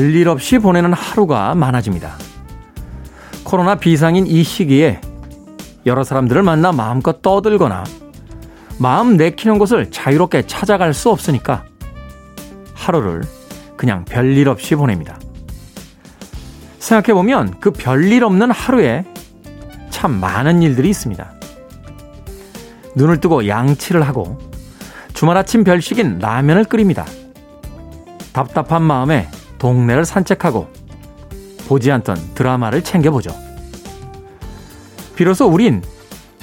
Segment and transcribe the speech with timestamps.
[0.00, 2.14] 별일 없이 보내는 하루가 많아집니다.
[3.44, 4.98] 코로나 비상인 이 시기에
[5.84, 7.84] 여러 사람들을 만나 마음껏 떠들거나
[8.78, 11.64] 마음 내키는 곳을 자유롭게 찾아갈 수 없으니까
[12.72, 13.24] 하루를
[13.76, 15.18] 그냥 별일 없이 보냅니다.
[16.78, 19.04] 생각해보면 그 별일 없는 하루에
[19.90, 21.30] 참 많은 일들이 있습니다.
[22.96, 24.38] 눈을 뜨고 양치를 하고
[25.12, 27.04] 주말 아침 별식인 라면을 끓입니다.
[28.32, 29.28] 답답한 마음에
[29.60, 30.68] 동네를 산책하고
[31.68, 33.30] 보지 않던 드라마를 챙겨보죠.
[35.14, 35.82] 비로소 우린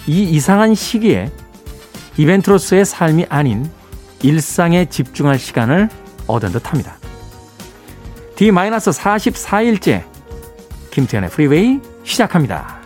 [0.06, 1.30] 이 이상한 시기에
[2.16, 3.70] 이벤트로서의 삶이 아닌
[4.24, 5.90] 일상에 집중할 시간을
[6.28, 6.98] 얻은 듯 합니다.
[8.36, 10.04] D-44일째
[10.92, 12.77] 김태현의 프리웨이 시작합니다.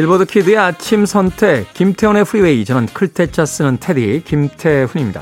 [0.00, 5.20] 빌보드 kid의 아침 선택 김태훈의 프리웨이 저는 클 태 자 쓰는 태디 김태훈입니다.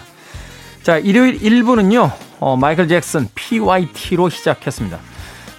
[0.84, 5.00] 자 일요일 1부는요 어, 마이클 잭슨 PYT로 시작했습니다.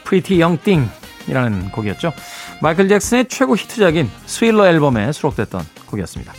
[0.05, 2.13] Pretty Young Thing이라는 곡이었죠.
[2.61, 6.31] 마이클 잭슨의 최고 히트작인 스윌러 앨범에 수록됐던 곡이었습니다.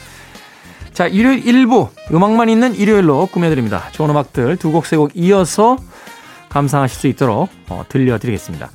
[0.94, 3.90] 자 일요일 1부 음악만 있는 일요일로 꾸며드립니다.
[3.92, 5.76] 좋은 음악들 두 곡 세 곡 이어서
[6.48, 8.70] 감상하실 수 있도록 어, 들려드리겠습니다.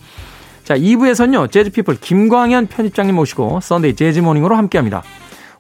[0.66, 5.04] 자, 2부에서는요, 재즈피플 김광현 편집장님 모시고 Sunday 재즈 morning으로 함께 합니다.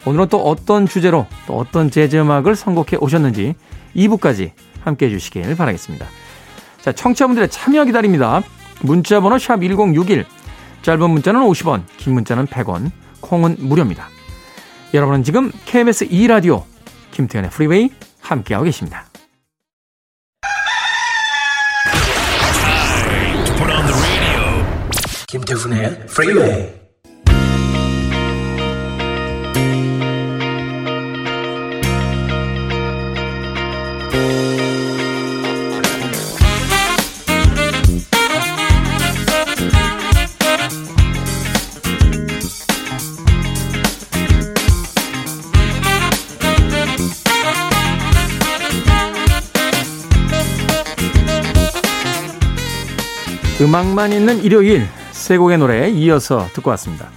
[0.03, 3.53] 오늘은 또 어떤 주제로 또 어떤 재즈 음악을 선곡해 오셨는지
[3.95, 4.51] 2부까지
[4.81, 6.07] 함께 해주시길 바라겠습니다.
[6.81, 8.41] 자, 청취자분들의 참여 기다립니다.
[8.81, 10.25] 문자번호 샵 1061,
[10.81, 12.89] 짧은 문자는 50원, 긴 문자는 100원,
[13.21, 14.09] 콩은 무료입니다.
[14.95, 16.63] 여러분은 지금 KBS 2라디오
[17.11, 17.91] 김태훈의 프리웨이
[18.21, 19.05] 함께하고 계십니다.
[25.35, 26.73] 김태훈의 프리웨이
[53.59, 54.87] 음악만 있는 일요일
[55.25, 57.07] 세 곡의 노래 이어서 듣고 왔습니다.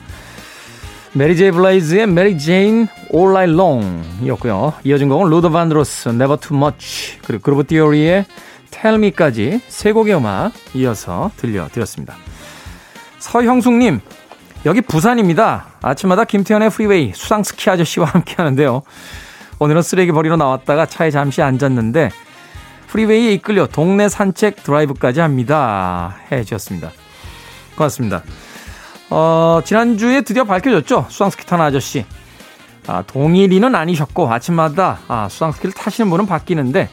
[1.12, 4.72] 메리 제이 블라이즈의 Mary Jane All Night Long 이었고요.
[4.84, 8.24] 이어진 곡은 루더 반드로스 Never Too Much 그리고 Groove Theory의
[8.70, 12.16] Tell Me까지 세 곡의 음악 이어서 들려드렸습니다.
[13.18, 14.00] 서형숙님
[14.64, 15.66] 여기 부산입니다.
[15.82, 18.84] 아침마다 김태훈의 프리웨이 수상 스키 아저씨와 함께 하는데요.
[19.58, 22.08] 오늘은 쓰레기 버리러 나왔다가 차에 잠시 앉았는데
[22.86, 26.16] 프리웨이에 이끌려 동네 산책 드라이브까지 합니다.
[26.32, 26.90] 해 주셨습니다.
[27.78, 28.22] 고맙습니다.
[29.10, 31.06] 어, 지난주에 드디어 밝혀졌죠.
[31.08, 32.04] 수상스키 타는 아저씨.
[32.86, 36.90] 아, 동일이는 아니셨고, 아침마다 아, 수상스키를 타시는 분은 바뀌는데,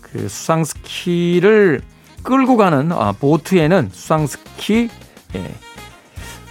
[0.00, 1.82] 그 수상스키를
[2.22, 4.88] 끌고 가는 아, 보트에는 수상스키,
[5.36, 5.54] 예,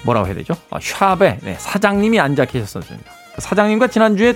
[0.03, 0.55] 뭐라고 해야 되죠?
[0.69, 3.11] 아, 샵에 네, 사장님이 앉아 계셨었습니다.
[3.35, 4.35] 그 사장님과 지난주에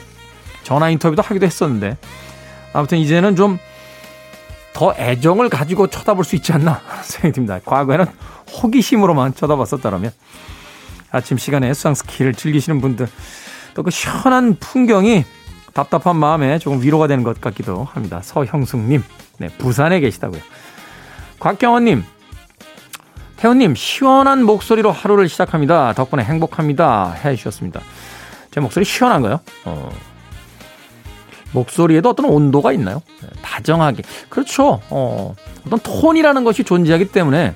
[0.64, 1.98] 전화 인터뷰도 하기도 했었는데,
[2.74, 3.60] 아무튼 이제는 좀
[4.80, 7.60] 더 애정을 가지고 쳐다볼 수 있지 않나 생각이 듭니다.
[7.66, 8.06] 과거에는
[8.50, 10.12] 호기심으로만 쳐다봤었다면
[11.12, 13.08] 아침 시간에 수상 스키를 즐기시는 분들
[13.74, 15.24] 또 그 시원한 풍경이
[15.74, 18.20] 답답한 마음에 조금 위로가 되는 것 같기도 합니다.
[18.24, 19.04] 서형숙님,
[19.38, 20.42] 네, 부산에 계시다고요.
[21.40, 22.04] 곽경원님,
[23.38, 25.94] 태훈님, 시원한 목소리로 하루를 시작합니다.
[25.94, 27.12] 덕분에 행복합니다.
[27.24, 27.80] 해 주셨습니다.
[28.52, 29.40] 제 목소리 시원한가요?
[29.66, 29.90] 어,
[31.54, 33.02] 목소리에도 어떤 온도가 있나요?
[33.22, 34.04] 네, 다정하게.
[34.28, 34.82] 그렇죠.
[34.90, 35.36] 어,
[35.66, 37.56] 어떤 톤이라는 것이 존재하기 때문에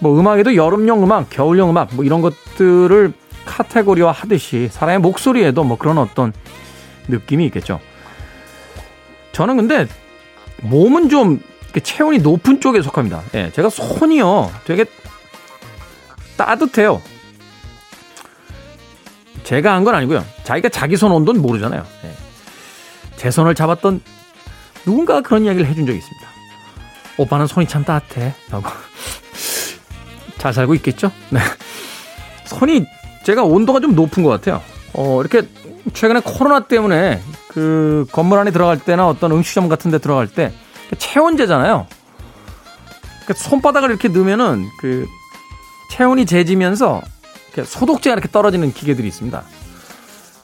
[0.00, 3.12] 뭐 음악에도 여름용 음악, 겨울용 음악 뭐 이런 것들을
[3.44, 6.32] 카테고리화 하듯이 사람의 목소리에도 뭐 그런 어떤
[7.08, 7.80] 느낌이 있겠죠.
[9.32, 9.86] 저는 근데
[10.62, 11.40] 몸은 좀
[11.82, 13.22] 체온이 높은 쪽에 속합니다.
[13.34, 14.84] 예, 제가 손이요 되게
[16.36, 17.00] 따뜻해요.
[19.44, 20.24] 제가 한 건 아니고요.
[20.44, 21.84] 자기가 자기 손 온도는 모르잖아요.
[22.04, 22.12] 예.
[23.16, 24.00] 제 손을 잡았던
[24.86, 26.28] 누군가가 그런 이야기를 해준 적이 있습니다.
[27.18, 28.34] 오빠는 손이 참 따뜻해.
[28.50, 28.70] 라고.
[30.40, 31.12] 잘 살고 있겠죠?
[31.28, 31.38] 네.
[32.46, 32.86] 손이
[33.24, 34.62] 제가 온도가 좀 높은 것 같아요.
[34.94, 35.46] 어, 이렇게
[35.92, 40.52] 최근에 코로나 때문에 그 건물 안에 들어갈 때나 어떤 음식점 같은 데 들어갈 때
[40.96, 41.86] 체온제잖아요.
[43.24, 45.06] 그러니까 손바닥을 이렇게 넣으면은 그
[45.90, 47.02] 체온이 재지면서
[47.62, 49.42] 소독제가 이렇게 떨어지는 기계들이 있습니다.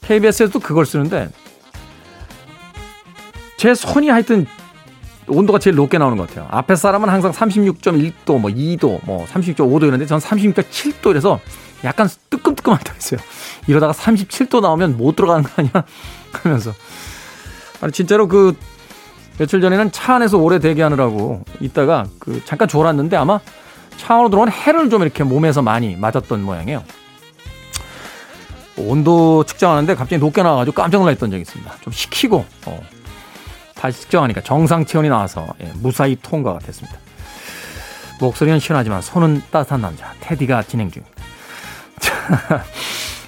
[0.02, 1.30] KBS에도 그걸 쓰는데
[3.56, 4.46] 제 손이 하여튼
[5.28, 6.46] 온도가 제일 높게 나오는 것 같아요.
[6.50, 11.40] 앞에 사람은 항상 36.1도, 뭐 2도, 뭐 36.5도 이런데 전 36.7도 이래서
[11.84, 13.20] 약간 뜨끔뜨끔한 데 있어요.
[13.66, 15.84] 이러다가 37도 나오면 못 들어가는 거 아니야?
[16.32, 16.72] 하면서.
[17.80, 18.56] 아니, 진짜로 그
[19.38, 23.38] 며칠 전에는 차 안에서 오래 대기하느라고 있다가 그 잠깐 졸았는데 아마
[23.96, 26.82] 차 안으로 들어온 해를 좀 이렇게 몸에서 많이 맞았던 모양이에요.
[28.78, 31.72] 온도 측정하는데 갑자기 높게 나와가지고 깜짝 놀랐던 적이 있습니다.
[31.80, 32.80] 좀 식히고, 어,
[33.76, 36.98] 다시 측정하니까 정상 체온이 나와서 예, 무사히 통과가 됐습니다.
[38.20, 41.14] 목소리는 시원하지만 손은 따뜻한 남자 테디가 진행 중입니다.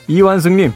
[0.09, 0.73] 이완승님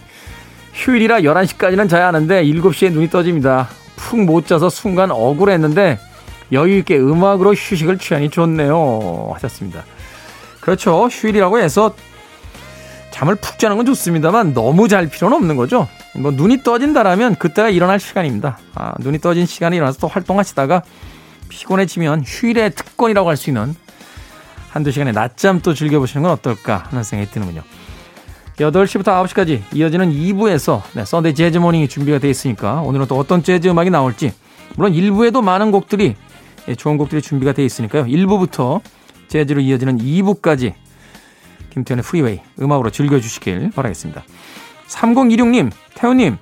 [0.75, 3.69] 휴일이라 11시까지는 자야 하는데 7시에 눈이 떠집니다.
[3.97, 5.99] 푹 못 자서 순간 억울했는데
[6.53, 9.85] 여유있게 음악으로 휴식을 취하니 좋네요 하셨습니다.
[10.61, 11.09] 그렇죠.
[11.09, 11.95] 휴일이라고 해서
[13.13, 15.87] 잠을 푹 자는 건 좋습니다만 너무 잘 필요는 없는 거죠.
[16.17, 18.59] 뭐 눈이 떠진다라면 그때가 일어날 시간입니다.
[18.75, 20.83] 아, 눈이 떠진 시간에 일어나서 또 활동하시다가
[21.49, 23.75] 피곤해지면 휴일의 특권이라고 할 수 있는
[24.71, 27.63] 한두 시간의 낮잠 또 즐겨보시는 건 어떨까 하는 생각이 드는군요.
[28.57, 33.69] 8시부터 9시까지 이어지는 2부에서 네, Sunday 재즈 morning이 준비가 되어 있으니까 오늘은 또 어떤 재즈
[33.69, 34.33] 음악이 나올지
[34.77, 36.17] 물론 1부에도 많은 곡들이
[36.69, 38.05] 예, 좋은 곡들이 준비가 되어 있으니까요.
[38.05, 38.81] 1부부터
[39.29, 40.75] 재즈로 이어지는 2부까지
[41.73, 44.23] 김태훈의 프리웨이 음악으로 즐겨주시길 바라겠습니다.
[44.89, 46.37] 3026님, 태훈님,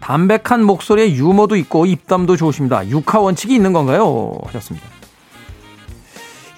[0.00, 2.88] 담백한 목소리에 유머도 있고 입담도 좋으십니다.
[2.88, 4.36] 육하 원칙이 있는 건가요?
[4.46, 4.86] 하셨습니다.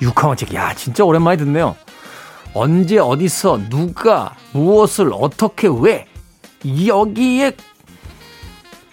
[0.01, 1.77] 육하 원칙, 야, 진짜 오랜만에 듣네요.
[2.55, 6.07] 언제, 어디서, 누가, 무엇을, 어떻게, 왜,
[6.65, 7.57] 여기에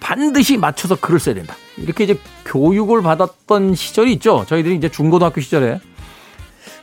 [0.01, 1.55] 반드시 맞춰서 글을 써야 된다.
[1.77, 4.45] 이렇게 이제 교육을 받았던 시절이 있죠.
[4.47, 5.79] 저희들이 이제 중고등학교 시절에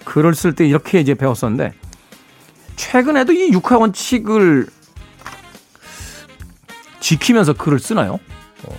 [0.04, 1.72] 글을 쓸 때 이렇게 이제 배웠었는데
[2.76, 4.66] 최근에도 이 육하 원칙을
[7.00, 8.18] 지키면서 글을 쓰나요?
[8.64, 8.76] 어,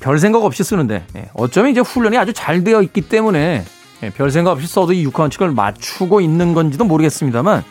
[0.00, 3.64] 별 생각 없이 쓰는데 예, 어쩌면 이제 훈련이 아주 잘 되어 있기 때문에
[4.02, 7.64] 예, 별 생각 없이 써도 이 육하 원칙을 맞추고 있는 건지도 모르겠습니다만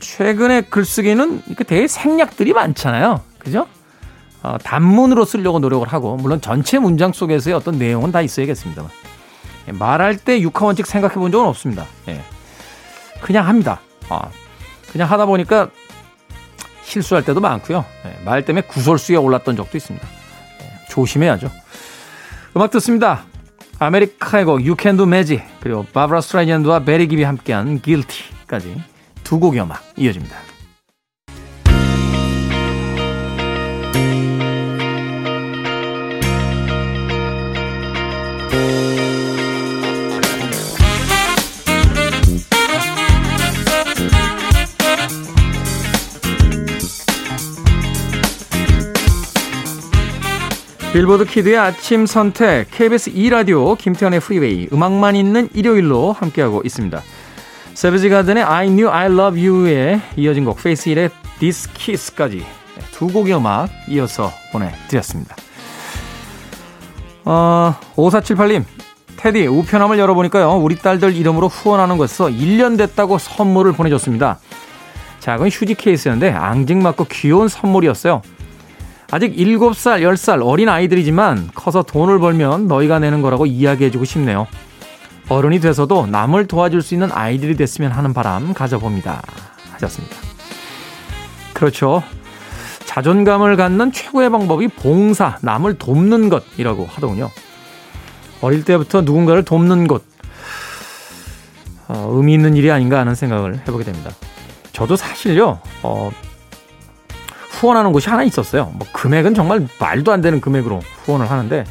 [0.00, 3.22] 최근에 글쓰기는 되게 생략들이 많잖아요.
[3.38, 3.66] 그죠?
[4.42, 9.09] 어, 단문으로 쓰려고 노력을 하고 물론 전체 문장 속에서의 어떤 내용은 다 있어야겠습니다만 예,
[9.72, 11.86] 말할 때 육하 원칙 생각해 본 적은 없습니다.
[12.08, 12.22] 예.
[13.20, 13.80] 그냥 합니다.
[14.08, 14.30] 아,
[14.92, 15.68] 그냥 하다 보니까
[16.82, 17.84] 실수할 때도 많고요.
[18.06, 20.06] 예, 말 때문에 구설수에 올랐던 적도 있습니다.
[20.62, 21.50] 예, 조심해야죠.
[22.56, 23.24] 음악 듣습니다.
[23.78, 28.82] 아메리카의 곡 You Can Do Magic 그리고 바브라 스트라이전드와 베리 기비 함께한 Guilty까지
[29.24, 30.49] 두 곡의 음악 이어집니다.
[50.92, 57.00] 빌보드 kid의 아침 선택 KBS 2라디오 김태훈의 프리웨이 음악만 있는 일요일로 함께하고 있습니다.
[57.74, 62.44] 새비지 가든의 I Knew I Loved You에 이어진 곡 페이스 힐의 This Kiss까지
[62.90, 65.36] 두 곡의 음악 이어서 보내드렸습니다.
[67.24, 68.64] 어, 5478님
[69.16, 74.40] 태디 우편함을 열어보니까요 우리 딸들 이름으로 후원하는 곳에서 1년 됐다고 선물을 보내줬습니다.
[75.20, 78.22] 작은 휴지 케이스였는데 앙증맞고 귀여운 선물이었어요.
[79.12, 84.46] 아직 7살, 10살 어린 아이들이지만 커서 돈을 벌면 너희가 내는 거라고 이야기해주고 싶네요.
[85.28, 89.22] 어른이 돼서도 남을 도와줄 수 있는 아이들이 됐으면 하는 바람 가져봅니다.
[89.72, 90.16] 하셨습니다.
[91.54, 92.02] 그렇죠.
[92.84, 97.30] 자존감을 갖는 최고의 방법이 봉사, 남을 돕는 것이라고 하더군요.
[98.40, 100.02] 어릴 때부터 누군가를 돕는 것,
[101.86, 104.10] 어, 의미 있는 일이 아닌가 하는 생각을 해보게 됩니다.
[104.72, 106.10] 저도 사실요, 어,
[107.60, 108.72] 후원하는 곳이 하나 있었어요.
[108.74, 111.64] 뭐 금액은 정말 말도 안 되는 금액으로 후원을 하는데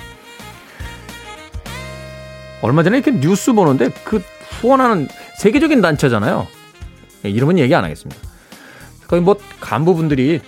[2.62, 4.22] 얼마 전에 이렇게 뉴스 보는데 그
[4.62, 5.08] 후원하는
[5.40, 6.48] 세계적인 단체잖아요.
[7.26, 8.22] 예, 이름은 얘기 안 하겠습니다.
[9.08, 10.42] 거의 뭐 간부분들이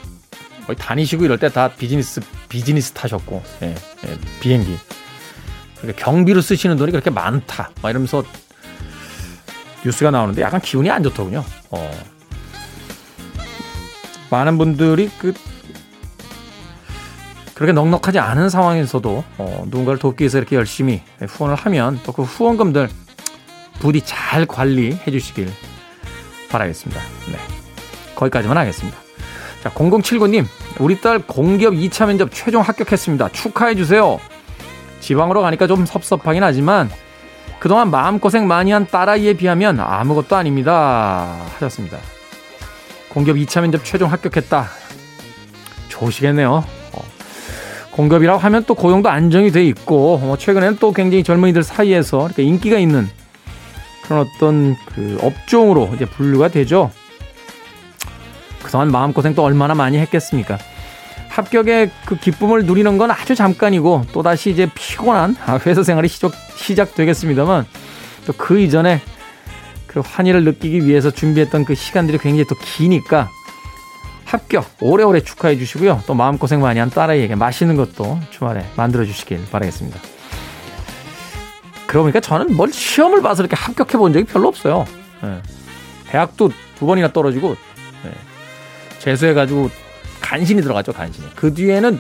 [0.68, 3.74] 거의 다니시고 이럴 때 다 비즈니스 비즈니스 타셨고 예,
[4.08, 4.78] 예, 비행기
[5.80, 8.24] 그러니까 경비로 쓰시는 돈이 그렇게 많다 막 이러면서
[9.84, 11.44] 뉴스가 나오는데 약간 기분이 안 좋더군요.
[11.72, 11.92] 어,
[14.32, 15.34] 많은 분들이 그
[17.54, 22.90] 그렇게 넉넉하지 않은 상황에서도 어, 누군가를 돕기 위해서 이렇게 열심히 후원을 하면 또 그 후원금들
[23.80, 25.50] 부디 잘 관리해 주시길
[26.50, 27.02] 바라겠습니다.
[27.32, 27.38] 네.
[28.16, 28.98] 거기까지만 하겠습니다.
[29.64, 30.46] 자, 0079님,
[30.80, 33.30] 우리 딸 공기업 2차 면접 최종 합격했습니다.
[33.30, 34.20] 축하해 주세요.
[35.00, 36.90] 지방으로 가니까 좀 섭섭하긴 하지만
[37.60, 41.38] 그동안 마음고생 많이 한 딸아이에 비하면 아무것도 아닙니다.
[41.56, 41.98] 하셨습니다.
[43.14, 44.68] 공기업 2차 면접 최종 합격했다.
[45.90, 46.64] 좋으시겠네요.
[46.94, 47.04] 어.
[47.92, 53.10] 공급이라고 하면 또 고용도 안정이 돼 있고 뭐 최근에는 또 굉장히 젊은이들 사이에서 인기가 있는
[54.04, 56.92] 그런 어떤 그 업종으로 이제 분류가 되죠.
[58.64, 60.58] 그동안 마음고생 또 얼마나 많이 했겠습니까?
[61.30, 67.66] 합격의 그 기쁨을 누리는 건 아주 잠깐이고 또다시 이제 피곤한 회사 생활이 시작, 시작되겠습니다만
[68.26, 69.02] 또 그 이전에
[69.92, 73.30] 그 환희를 느끼기 위해서 준비했던 그 시간들이 굉장히 또 기니까
[74.24, 76.04] 합격 오래오래 축하해 주시고요.
[76.08, 80.00] 또 마음고생 많이 한 딸아이에게 맛있는 것도 주말에 만들어 주시길 바라겠습니다.
[81.88, 84.86] 그러고 보니까 저는 뭘 시험을 봐서 이렇게 합격해 본 적이 별로 없어요.
[85.22, 85.42] 네.
[86.08, 87.58] 대학도 두 번이나 떨어지고
[88.06, 88.12] 네.
[89.00, 89.70] 재수해가지고
[90.22, 91.28] 간신히 들어갔죠, 간신히.
[91.36, 92.00] 그 뒤에는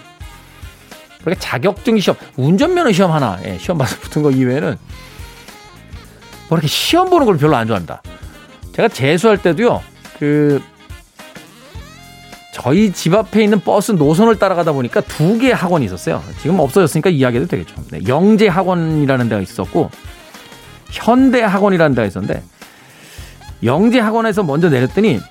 [1.25, 4.77] 그렇게 자격증 시험, 운전면허 시험 하나, 예, 시험 봐서 붙은 거 이외에는
[6.51, 8.01] 뭐 이렇게 시험 보는 걸 별로 안 좋아합니다.
[8.73, 9.81] 제가 재수할 때도요,
[10.19, 10.61] 그,
[12.53, 16.21] 저희 집 앞에 있는 버스 노선을 따라가다 보니까 두 개의 학원이 있었어요.
[16.41, 17.73] 지금 없어졌으니까 이야기해도 되겠죠.
[17.91, 19.91] 네, 영재 학원이라는 데가 있었고,
[20.89, 22.43] 현대 학원이라는 데가 있었는데,
[23.63, 25.21] 영재 학원에서 먼저 내렸더니,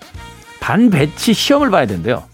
[0.59, 2.25] 반 배치 시험을 봐야 된대요.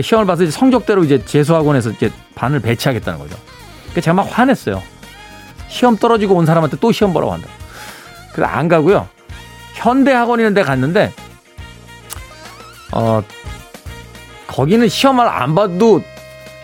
[0.00, 3.36] 시험을 봐서 이제 성적대로 이제 재수학원에서 이제 반을 배치하겠다는 거죠.
[3.94, 4.80] 그 제가 막 화냈어요.
[5.66, 7.48] 시험 떨어지고 온 사람한테 또 시험 보라고 한다.
[8.36, 9.08] 그래서 안 가고요.
[9.76, 11.10] 현대 학원이라는 데 갔는데,
[12.92, 13.22] 어,
[14.46, 16.02] 거기는 시험을 안 봐도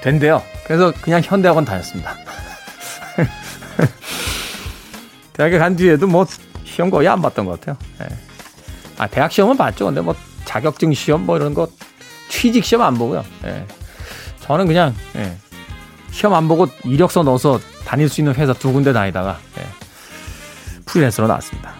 [0.02, 0.42] 된대요.
[0.66, 2.14] 그래서 그냥 현대 학원 다녔습니다.
[5.32, 6.26] 대학에 간 뒤에도 뭐
[6.64, 7.78] 시험 거의 안 봤던 것 같아요.
[7.98, 8.06] 네.
[8.98, 9.86] 아, 대학 시험은 봤죠.
[9.86, 10.14] 근데 뭐
[10.44, 11.66] 자격증 시험 뭐 이런 거
[12.28, 13.24] 취직 시험 안 보고요.
[13.44, 13.66] 예.
[14.40, 15.34] 저는 그냥 예.
[16.10, 19.81] 시험 안 보고 이력서 넣어서 다닐 수 있는 회사 두 군데 다니다가 예.
[20.92, 21.72] 프리랜서로 나왔습니다.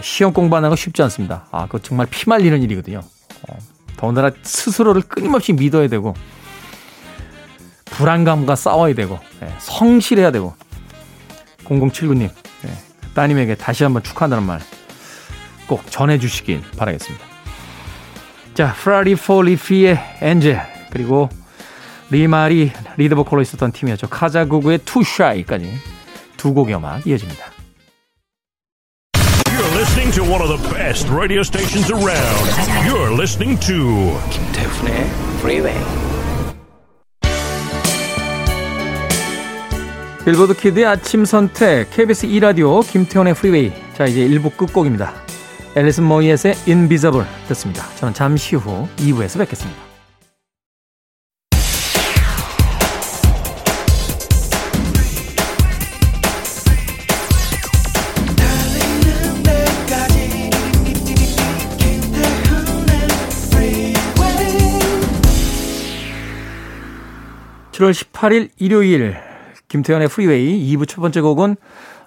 [0.00, 1.46] 시험 공부하는 거 쉽지 않습니다.
[1.50, 3.00] 아, 그거 정말 피 말리는 일이거든요.
[3.48, 3.58] 어,
[3.96, 6.14] 더군다나 스스로를 끊임없이 믿어야 되고
[7.86, 9.54] 불안감과 싸워야 되고 예.
[9.58, 10.54] 성실해야 되고
[11.64, 13.12] 0079님 예.
[13.14, 14.60] 따님에게 다시 한번 축하한다는 말
[15.70, 17.24] 꼭 전해주시길 바라겠습니다.
[18.54, 20.60] 자, Fra Lippo Lippi의 Angel
[20.90, 21.28] 그리고
[22.10, 24.08] 리말이 리드 보컬로 있었던 팀이었죠.
[24.08, 25.72] 카자구구의 Too Shy까지
[26.36, 27.59] 두 곡의 음악 이어집니다.
[29.80, 32.44] Listening to one of the best radio stations around.
[32.84, 35.08] You're listening to 김태훈의
[35.38, 35.80] Freeway.
[40.26, 45.14] 빌보드 kid의 아침 선택 KBS 2 라디오 김태훈의 프리웨이 자 이제 1부 끝곡입니다.
[45.74, 47.88] 앨리슨 모이엣의 Invisible 듣습니다.
[47.94, 49.89] 저는 잠시 후 2부에서 뵙겠습니다.
[67.80, 69.16] 7월 18일 일요일
[69.68, 71.56] 김태훈의 프리웨이 2부 첫 번째 곡은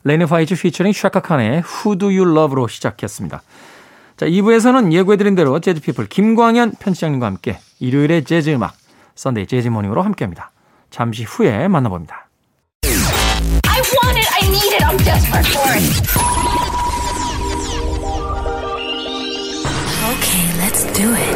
[0.03, 3.41] 레니 파이츠 피처링 샤카칸의 Who Do You Love로 시작했습니다.
[4.17, 8.75] 자, 2부에서는 예고해드린 대로 재즈피플 김광현 편집장님과 함께 일요일의 재즈 음악
[9.15, 10.51] Sunday Jazz Morning으로 함께합니다.
[10.91, 12.29] 잠시 후에 만나봅니다.
[12.83, 14.29] I want it.
[14.31, 14.85] I need it.
[14.85, 15.83] I'm desperate for it.
[20.13, 21.33] Okay, let's do it.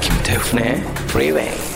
[0.00, 0.76] 김태훈의
[1.10, 1.69] Freeway.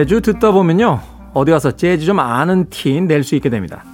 [0.00, 0.98] 매주 듣다 보면요.
[1.34, 3.84] 어디 가서 재즈 좀 아는 티 낼 수 있게 됩니다.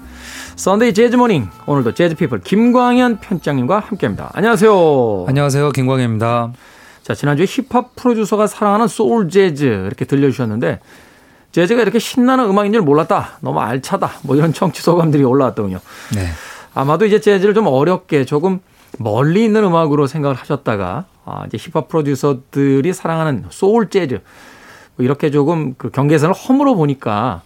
[0.55, 4.31] Sunday Jazz Morning 오늘도 재즈 피플 김광현 편집장님과 함께합니다.
[4.33, 5.25] 안녕하세요.
[5.27, 5.71] 안녕하세요.
[5.73, 6.53] 김광현입니다.
[7.03, 10.79] 자, 지난주에 힙합 프로듀서가 사랑하는 소울 재즈 이렇게 들려주셨는데
[11.51, 13.39] 재즈가 이렇게 신나는 음악인 줄 몰랐다.
[13.41, 14.13] 너무 알차다.
[14.23, 15.81] 뭐 이런 청취 소감들이 올라왔더군요.
[16.15, 16.29] 네.
[16.73, 18.61] 아마도 이제 재즈를 좀 어렵게 조금
[19.01, 24.23] 멀리 있는 음악으로 생각을 하셨다가 아, 이제 힙합 프로듀서들이 사랑하는 소울 재즈 뭐
[24.99, 27.43] 이렇게 조금 그 경계선을 허물어 보니까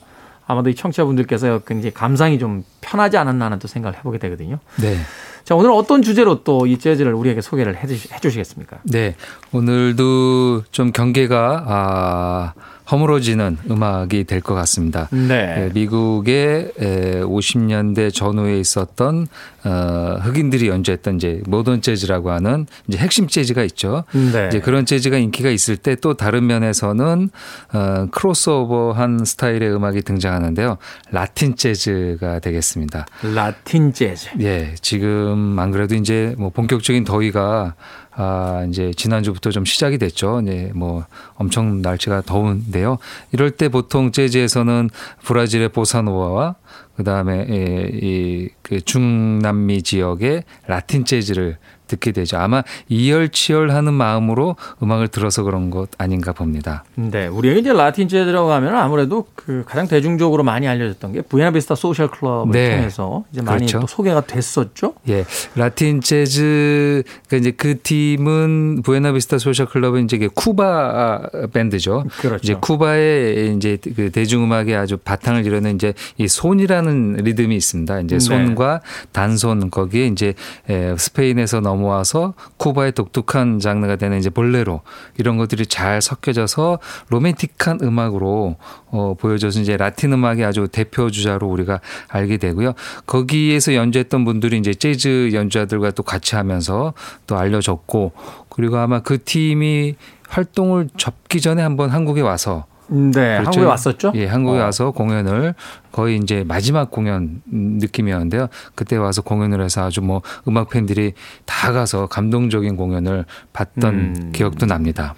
[0.47, 4.59] 아마도 이 청취자분들께서 굉장히 감상이 좀 편하지 않았나 하는 또 생각을 해보게 되거든요.
[4.80, 4.97] 네.
[5.45, 7.87] 자, 오늘 어떤 주제로 또 이 재즈를 우리에게 소개를 해
[8.21, 8.78] 주시겠습니까?
[8.85, 9.14] 네.
[9.52, 12.52] 오늘도 좀 경계가 아,
[12.90, 15.09] 허물어지는 음악이 될 것 같습니다.
[15.12, 15.66] 네.
[15.66, 19.28] 예, 미국의 에, 50년대 전후에 있었던
[19.64, 24.04] 어, 흑인들이 연주했던 이제 모던 재즈라고 하는 이제 핵심 재즈가 있죠.
[24.12, 24.49] 네.
[24.49, 27.28] 이제 그런 재즈가 인기가 있을 때 또 다른 면에서는
[27.75, 30.78] 어, 크로스오버한 스타일의 음악이 등장하는데요.
[31.11, 33.06] 라틴 재즈가 되겠습니다.
[33.35, 34.28] 라틴 재즈.
[34.40, 37.75] 예, 지금 안 그래도 이제 뭐 본격적인 더위가
[38.12, 40.40] 아, 이제 지난주부터 좀 시작이 됐죠.
[40.40, 42.99] 네, 뭐 엄청 날씨가 더운데요.
[43.33, 44.90] 이럴 때 보통 재즈에서는
[45.23, 46.57] 브라질의 보사노바와
[46.97, 51.57] 그다음에 예, 이그 중남미 지역의 라틴 재즈를
[51.90, 52.38] 듣게 되죠.
[52.38, 56.85] 아마 이열치열하는 마음으로 음악을 들어서 그런 것 아닌가 봅니다.
[56.94, 62.09] 네, 우리에게 이제 라틴 재즈라고 하면 아무래도 그 가장 대중적으로 많이 알려졌던 게 부에나비스타 소셜
[62.09, 62.76] 클럽을 네.
[62.76, 63.80] 통해서 이제 많이 그렇죠.
[63.80, 64.94] 또 소개가 됐었죠.
[65.09, 65.25] 예,
[65.56, 72.04] 라틴 재즈 그러니까 이제 그 팀은 부에나비스타 소셜 클럽은 이제 쿠바 밴드죠.
[72.20, 72.40] 그렇죠.
[72.42, 78.00] 이제 쿠바의 이제 그 대중음악의 아주 바탕을 이루는 이제 이 손이라는 리듬이 있습니다.
[78.00, 78.20] 이제 네.
[78.20, 78.80] 손과
[79.12, 80.35] 단손 거기에 이제
[80.68, 84.80] 에, 스페인에서 넘어 와서 쿠바의 독특한 장르가 되는 이제 볼레로
[85.18, 88.56] 이런 것들이 잘 섞여져서 로맨틱한 음악으로
[88.87, 92.75] 어, 보여져서 이제 라틴 음악의 아주 대표 주자로 우리가 알게 되고요.
[93.06, 96.94] 거기에서 연주했던 분들이 이제 재즈 연주자들과 또 같이 하면서
[97.26, 98.12] 또 알려졌고
[98.49, 99.94] 그리고 아마 그 팀이
[100.28, 103.44] 활동을 접기 전에 한번 한국에 와서 네, 그렇죠.
[103.47, 104.12] 한국에 왔었죠.
[104.16, 104.62] 예, 한국에 어.
[104.64, 105.54] 와서 공연을
[105.92, 108.49] 거의 이제 마지막 공연 느낌이었는데요.
[108.75, 111.12] 그때 와서 공연을 해서 아주 뭐 음악 팬들이
[111.47, 114.30] 다 가서 감동적인 공연을 봤던 음.
[114.35, 115.14] 기억도 납니다.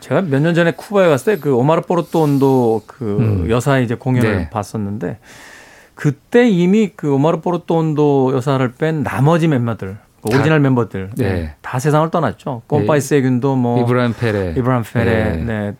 [0.00, 3.50] 제가 몇 년 전에 쿠바에 갔을 때 그 오마르 포르토온도 그 음.
[3.50, 4.50] 여사의 이제 공연을 네.
[4.50, 5.18] 봤었는데
[5.96, 11.32] 그때 이미 그 오마르 포르토온도 여사를 뺀 나머지 멤버들 그 다- 오리지널 멤버들 네.
[11.32, 11.54] 네.
[11.62, 12.62] 다 세상을 떠났죠.
[12.68, 13.06] 꼼파이 네.
[13.06, 14.54] 세균도 뭐 이브라임 페레.
[14.56, 15.74] 이브람 페레, 네.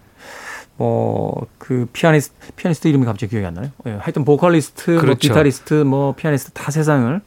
[0.78, 0.84] 네.
[0.84, 3.70] 뭐, 그, 피아니스트, 피아니스트 이름이 갑자기 기억이 안 나요.
[3.86, 5.18] 예, 하여튼, 보컬리스트, 뭐 그렇죠.
[5.18, 7.20] 기타리스트, 뭐, 피아니스트 다 세상을,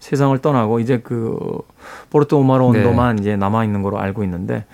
[0.00, 1.58] 세상을 떠나고, 이제 그,
[2.10, 2.78] 포르토 오마로 네.
[2.78, 4.64] 온도만 이제 남아 있는 거로 알고 있는데,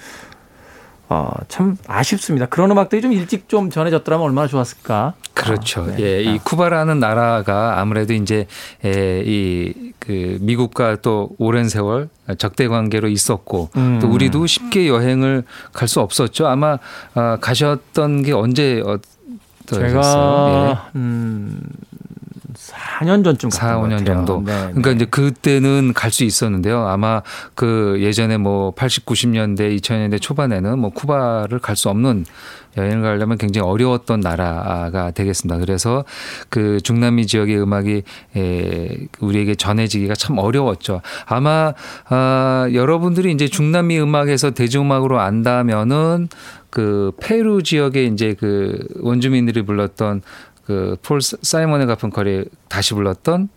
[1.12, 2.46] 어, 참 아쉽습니다.
[2.46, 5.14] 그런 음악들이 좀 일찍 좀 전해졌더라면 얼마나 좋았을까.
[5.34, 5.82] 그렇죠.
[5.82, 5.96] 아, 네.
[6.00, 6.42] 예, 이 아.
[6.44, 8.46] 쿠바라는 나라가 아무래도 이제
[8.84, 13.98] 에, 이그 미국과 또 오랜 세월 적대 관계로 있었고 음.
[14.00, 15.42] 또 우리도 쉽게 여행을
[15.72, 16.46] 갈 수 없었죠.
[16.46, 16.78] 아마
[17.14, 18.80] 아, 가셨던 게 언제
[19.66, 19.88] 어떠셨어요?
[19.90, 21.60] 제가, 음,
[23.00, 24.04] 4년 전쯤 갔던 4, 것 5년 같아요.
[24.04, 24.42] 정도.
[24.44, 24.96] 네, 그러니까 네.
[24.96, 26.86] 이제 그때는 갈 수 있었는데요.
[26.88, 27.22] 아마
[27.54, 32.24] 그 예전에 뭐 80, 90년대, 2000년대 초반에는 뭐 쿠바를 갈 수 없는
[32.76, 35.58] 여행을 가려면 굉장히 어려웠던 나라가 되겠습니다.
[35.58, 36.04] 그래서
[36.50, 38.02] 그 중남미 지역의 음악이
[38.36, 41.00] 에, 우리에게 전해지기가 참 어려웠죠.
[41.26, 41.72] 아마
[42.08, 46.28] 아, 여러분들이 이제 중남미 음악에서 대중음악으로 안다면은
[46.70, 50.22] 그 페루 지역의 이제 그 원주민들이 불렀던
[50.70, 53.48] 그 폴 사이먼의 가펑컬이 다시 불렀던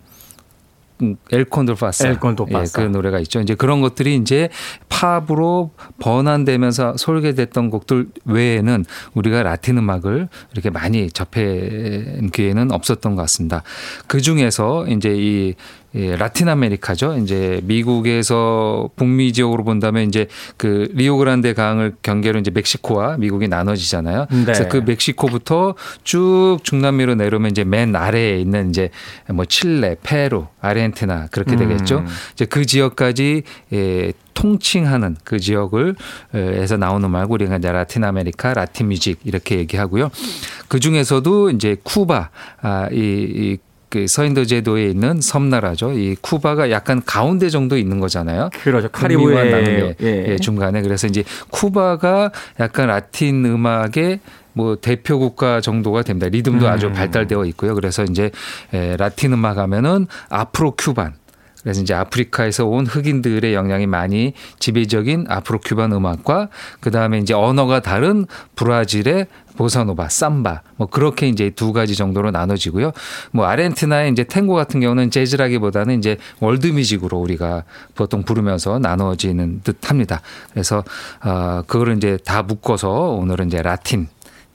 [1.02, 2.14] 음, 엘콘도 파사.
[2.20, 2.82] Conto Pasa.
[2.84, 3.40] 예, 그 노래가 있죠.
[3.40, 4.48] 이제 그런 것들이 이제
[4.88, 13.64] 팝으로 번안되면서 설계됐던 곡들 외에는 우리가 라틴 음악을 이렇게 많이 접해 기회는 없었던 것 같습니다.
[14.06, 15.54] 그 중에서 이제 이
[15.96, 17.18] 예, 라틴 아메리카죠.
[17.18, 20.26] 이제 미국에서 북미 지역으로 본다면 이제
[20.56, 24.26] 그 리오그란데 강을 경계로 이제 멕시코와 미국이 나눠지잖아요.
[24.30, 24.44] 네.
[24.44, 28.90] 그래서 그 멕시코부터 쭉 중남미로 내려오면 이제 맨 아래에 있는 이제
[29.32, 31.98] 뭐 칠레, 페루, 아르헨티나 그렇게 되겠죠.
[31.98, 32.06] 음.
[32.32, 35.94] 이제 그 지역까지 예, 통칭하는 그 지역을
[36.34, 40.10] 에서 나오는 말 우리가 이제 라틴 아메리카, Latin music 이렇게 얘기하고요.
[40.68, 42.30] 그 중에서도 이제 쿠바
[42.60, 43.58] 아, 이, 이
[43.94, 45.92] 그 서인도 제도에 있는 섬나라죠.
[45.92, 48.50] 이 쿠바가 약간 가운데 정도 있는 거잖아요.
[48.52, 48.88] 그렇죠.
[48.88, 50.24] 북미와 카리브해 예.
[50.30, 54.18] 예, 중간에 그래서 이제 쿠바가 약간 라틴 음악의
[54.52, 56.26] 뭐 대표 국가 정도가 됩니다.
[56.28, 56.70] 리듬도 음.
[56.72, 57.76] 아주 발달되어 있고요.
[57.76, 58.32] 그래서 이제
[58.72, 61.14] 에, 라틴 음악 하면은 아프로 큐반
[61.64, 66.48] 그래서 이제 아프리카에서 온 흑인들의 영향이 많이 지배적인 아프로 큐반 음악과
[66.80, 72.92] 그 다음에 이제 언어가 다른 브라질의 보사노바, 삼바 뭐 그렇게 이제 두 가지 정도로 나눠지고요.
[73.30, 80.20] 뭐 아르헨티나의 이제 탱고 같은 경우는 재즈라기보다는 이제 world music으로 우리가 보통 부르면서 나눠지는 듯합니다.
[80.50, 80.84] 그래서
[81.24, 84.08] 어 그거를 이제 다 묶어서 오늘은 이제 라틴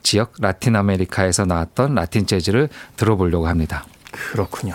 [0.04, 3.86] 지역 라틴 아메리카에서 나왔던 라틴 재즈를 들어보려고 합니다.
[4.12, 4.74] 그렇군요.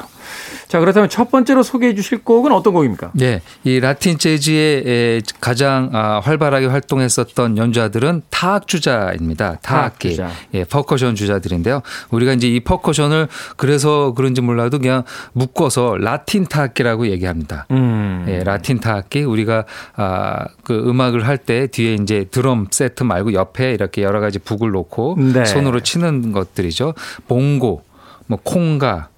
[0.74, 3.12] 자, 그렇다면 첫 번째로 소개해 주실 곡은 어떤 곡입니까?
[3.12, 9.58] 네, 이 라틴 재즈의 에, 가장 아, 활발하게 활동했었던 연주자들은 타악 주자입니다.
[9.62, 10.30] 타악기, 주자.
[10.52, 11.80] 예, 퍼커션 주자들인데요.
[12.10, 17.66] 우리가 이제 이 퍼커션을 그래서 그런지 몰라도 그냥 묶어서 라틴 타악기라고 얘기합니다.
[17.70, 18.26] 음.
[18.26, 23.74] 예, 라틴 타악기 우리가 아, 그 음악을 할 때 뒤에 이제 드럼 세트 말고 옆에
[23.74, 25.44] 이렇게 여러 가지 북을 놓고 네.
[25.44, 26.94] 손으로 치는 것들이죠.
[27.28, 27.84] 봉고,
[28.26, 29.08] 뭐 콩가,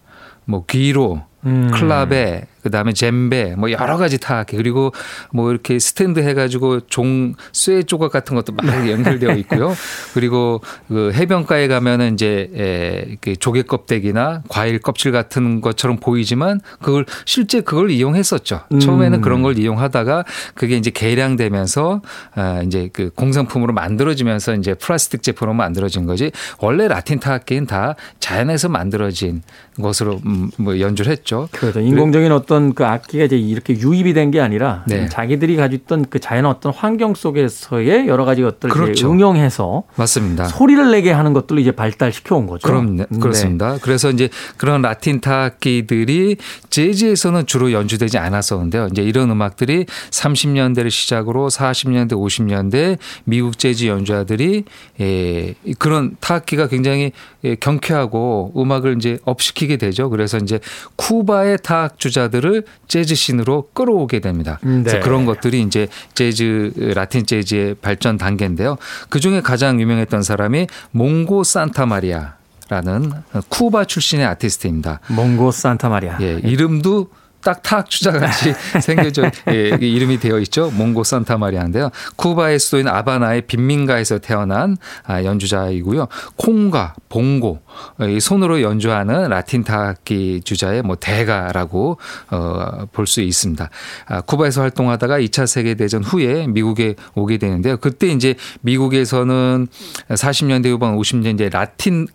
[0.45, 1.70] 뭐 귀로, 음.
[1.75, 4.92] 클라베, 그다음에 젬베 뭐 여러 가지 타악기 그리고
[5.33, 9.74] 뭐 이렇게 스탠드 해 가지고 종 쇠 조각 같은 것도 막 연결되어 있고요.
[10.14, 17.07] 그리고 그 해변가에 가면은 이제 에, 이렇게 조개 껍데기나 과일 껍질 같은 것처럼 보이지만 그걸
[17.24, 18.62] 실제 그걸 이용했었죠.
[18.81, 20.24] 처음에는 그런 걸 이용하다가
[20.55, 22.02] 그게 이제 개량되면서
[22.35, 26.31] 아 이제 그 공산품으로 만들어지면서 이제 플라스틱 제품으로 만들어진 거지.
[26.59, 29.42] 원래 라틴 타악기는 다 자연에서 만들어진
[29.81, 31.48] 것으로 음, 뭐 연주를 했죠.
[31.52, 31.81] 그렇죠.
[31.81, 35.09] 인공적인 어떤 그 악기가 이제 이렇게 유입이 된 게 아니라 네.
[35.09, 39.11] 자기들이 가지고 있던 그 자연 어떤 환경 속에서의 여러 가지 것들을 그렇죠.
[39.12, 40.45] 응용해서 맞습니다.
[40.47, 42.66] 소리를 내게 하는 것들을 이제 발달시켜 온 거죠.
[42.66, 43.05] 그럼 네.
[43.21, 43.79] 그렇습니다.
[43.81, 46.37] 그래서 이제 그런 라틴 타악기들이
[46.71, 48.88] 재즈에서는 주로 연주되지 않았었는데요.
[48.90, 54.64] 이제 이런 음악들이 30년대를 시작으로 40년대, 50년대 미국 재즈 연주자들이
[55.01, 57.12] 예, 그런 타악기가 굉장히
[57.45, 60.11] 예, 경쾌하고 음악을 이제 업시키게 되죠.
[60.11, 60.59] 그래서 이제
[60.97, 64.59] 쿠바의 타악 주자들 을 재즈 씬으로 끌어오게 됩니다.
[64.64, 65.02] 음, 그래서 네.
[65.02, 68.76] 그런 것들이 이제 재즈 라틴 재즈의 발전 단계인데요.
[69.09, 72.35] 그 중에 가장 유명했던 사람이 몽고 산타 마리아.
[72.68, 73.12] 라는
[73.48, 74.98] 쿠바 출신의 아티스트입니다.
[75.06, 76.18] 몽고 산타 마리아.
[76.20, 77.09] 예, 이름도
[77.42, 80.70] 딱 타악 주자 같이 생겨져 예, 이 이름이 되어 있죠.
[80.70, 81.90] 몽고 산타 마리아인데요.
[82.16, 86.09] 쿠바의 수도인 아바나의 빈민가에서 태어난 아, 연주자이고요.
[86.37, 87.61] 콩가, 봉고
[88.09, 91.99] 이 손으로 연주하는 라틴 타악기 주자의 뭐 대가라고
[92.31, 93.70] 어, 볼 수 있습니다.
[94.07, 97.77] 아, 쿠바에서 활동하다가 2차 세계 대전 후에 미국에 오게 되는데요.
[97.77, 99.68] 그때 이제 미국에서는
[100.11, 102.09] 40년대 후반 50년대 라틴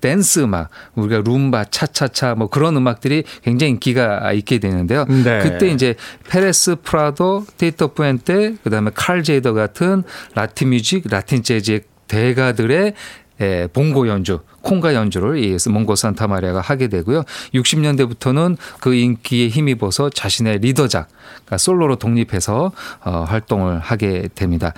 [0.00, 5.04] 댄스 음악, 우리가 룸바, 차차차 뭐 그런 음악들이 굉장히 인기가 있게 되는데요.
[5.06, 5.40] 네.
[5.42, 5.94] 그때 이제
[6.28, 10.02] 페레스 프라도, 티토 푸엔테, 그다음에 칼 제이더 같은
[10.34, 12.94] Latin music, 라틴 재즈의 대가들의
[13.40, 17.22] 예, 봉고 연주, 콩가 연주를 이 몽고 산타 마리아가 하게 되고요.
[17.54, 24.74] 60년대부터는 그 인기에 힘입어서 자신의 leader작, 그러니까 솔로로 독립해서 어, 활동을 하게 됩니다.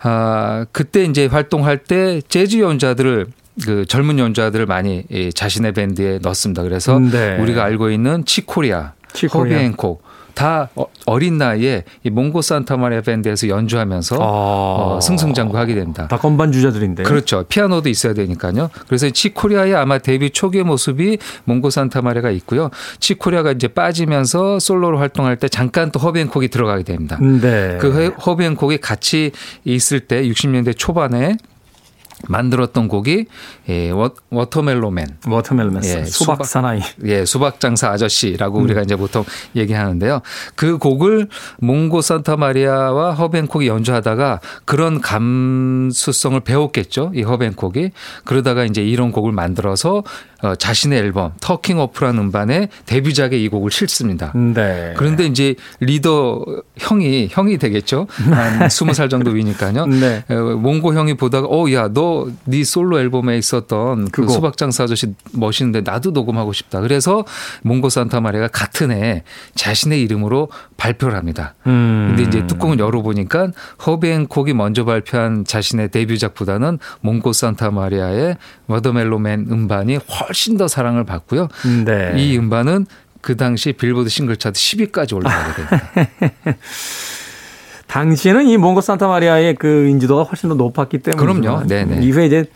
[0.00, 3.28] 아, 그때 이제 활동할 때 재즈 연주자들을
[3.64, 6.62] 그 젊은 연주자들을 많이 이 자신의 밴드에 넣습니다.
[6.62, 7.36] 그래서 네.
[7.38, 9.56] 우리가 알고 있는 칙 코리아, 칙 코리아.
[9.56, 10.02] 허비 행콕
[10.34, 16.08] 다 어- 어린 나이에 이 몽고 산타마리아 밴드에서 연주하면서 어, 승승장구하게 됩니다.
[16.08, 17.02] 다 건반 주자들인데.
[17.02, 17.44] 그렇죠.
[17.46, 18.70] 피아노도 있어야 되니까요.
[18.86, 22.70] 그래서 이 칙 코리아의 아마 데뷔 초기의 모습이 몽고 산타마리아가 있고요.
[22.98, 27.18] 칙 코리아가 이제 빠지면서 솔로로 활동할 때 잠깐 또 허비 행콕이 들어가게 됩니다.
[27.20, 27.76] 네.
[27.78, 29.32] 그 허- 허비 행콕이 같이
[29.64, 31.36] 있을 때 60년대 초반에
[32.28, 33.26] 만들었던 곡이
[33.68, 35.18] 예, 워, Watermelon Man.
[35.26, 36.46] Watermelon 예, 수박 수박.
[36.46, 36.80] 사나이.
[37.04, 38.64] 예, 수박 장사 아저씨라고 음.
[38.64, 39.24] 우리가 이제 보통
[39.56, 40.20] 얘기하는데요.
[40.54, 41.28] 그 곡을
[41.60, 47.12] 몽고 산타 마리아와 허벤콕이 연주하다가 그런 감수성을 배웠겠죠.
[47.14, 47.90] 이 허벤콕이
[48.24, 50.02] 그러다가 이제 이런 곡을 만들어서
[50.42, 54.32] 어, 자신의 앨범 터킹 오프라는 음반에 데뷔작에 이 곡을 실습니다.
[54.34, 54.92] 네.
[54.96, 56.44] 그런데 이제 리더
[56.78, 58.06] 형이 형이 되겠죠.
[58.10, 59.86] 한 스무 살 정도 위니까요.
[59.86, 60.24] 네.
[60.28, 64.32] 어, 몽고 형이 보다가 어야너 네 솔로 앨범에 있었던 그 그거.
[64.32, 66.80] 수박장사 아저씨 멋있는데 나도 녹음하고 싶다.
[66.80, 67.24] 그래서
[67.62, 69.22] 몽고 산타 마리아가 같은 해
[69.54, 71.54] 자신의 이름으로 발표를 합니다.
[71.66, 72.14] 음.
[72.16, 73.48] 근데 이제 뚜껑을 열어보니까
[73.86, 81.48] 허비앤콕이 먼저 발표한 자신의 데뷔작보다는 몽고 산타 마리아의 워더멜로맨 음반이 훨씬 더 사랑을 받고요.
[81.84, 82.12] 네.
[82.16, 82.86] 이 음반은
[83.20, 86.56] 그 당시 빌보드 싱글 차트 10위까지 올라가게 됩니다.
[87.86, 91.66] 당시에는 이 몽고 산타 마리아의 그 인지도가 훨씬 더 높았기 때문에 그럼요.
[91.66, 92.00] 네네.
[92.02, 92.46] 이후에 이제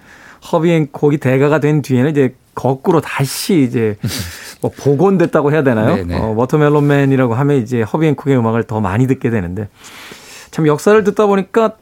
[0.52, 3.96] 허비 행콕이 대가가 된 뒤에는 이제 거꾸로 다시 이제
[4.62, 5.96] 뭐 복원됐다고 해야 되나요?
[5.96, 6.16] 네네.
[6.18, 9.68] 어, Watermelon Man이라고 하면 이제 허비 행콕의 음악을 더 많이 듣게 되는데
[10.50, 11.72] 참 역사를 듣다 보니까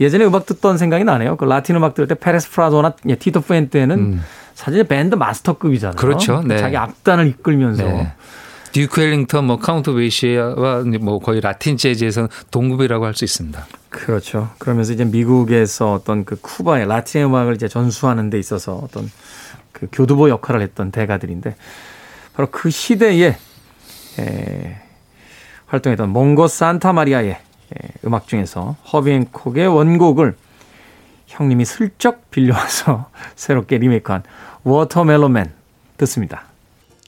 [0.00, 1.36] 예전에 음악 듣던 생각이 나네요.
[1.36, 4.20] 그 라틴 음악 들을 때 페레스 프라도나 예, 티토 푸엔테는
[4.54, 5.94] 사실 밴드 마스터급이잖아요.
[5.94, 5.96] 음.
[5.96, 6.42] 그렇죠.
[6.42, 6.58] 네.
[6.58, 8.12] 자기 악단을 이끌면서 네.
[8.72, 13.64] 듀크 엘링턴, 뭐 카운트 베이시와 뭐 거의 라틴 재즈에서는 동급이라고 할 수 있습니다.
[13.88, 14.50] 그렇죠.
[14.58, 19.08] 그러면서 이제 미국에서 어떤 그 쿠바의 라틴 음악을 이제 전수하는 데 있어서 어떤
[19.70, 21.54] 그 교두보 역할을 했던 대가들인데
[22.34, 23.36] 바로 그 시대에
[24.18, 24.76] 에,
[25.66, 27.38] 활동했던 몽고 산타 마리아의 에,
[28.04, 30.34] 음악 중에서 허비 행콕의 원곡을
[31.26, 34.22] 형님이 슬쩍 빌려와서 새롭게 리메이크한
[34.62, 35.52] Watermelon Man
[35.96, 36.44] 듣습니다.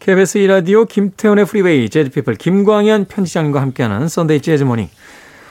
[0.00, 4.88] KBS 2라디오 김태훈의 프리웨이 재즈피플 김광현 편집장님과 함께하는 Sunday Jazz Morning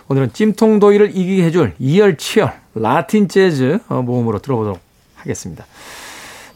[0.08, 4.80] 오늘은 찜통더위를 이기게 해줄 이열치열 라틴 재즈 어, 모음으로 들어보도록
[5.15, 5.65] 하겠습니다.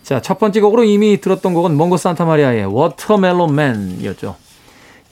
[0.03, 4.35] 자, 첫 번째 곡으로 이미 들었던 곡은 몽고 산타 마리아의 Watermelon Man이었죠.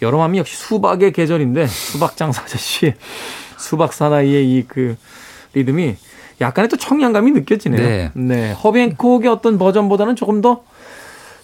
[0.01, 2.93] 여름하면 역시 수박의 계절인데 수박 장사 아저씨
[3.57, 4.95] 수박 사나이의 이 그
[5.53, 5.97] 리듬이
[6.39, 7.81] 약간의 또 청량감이 느껴지네요.
[7.81, 8.11] 네.
[8.13, 8.51] 네.
[8.53, 10.63] 허비 행콕의 어떤 버전보다는 조금 더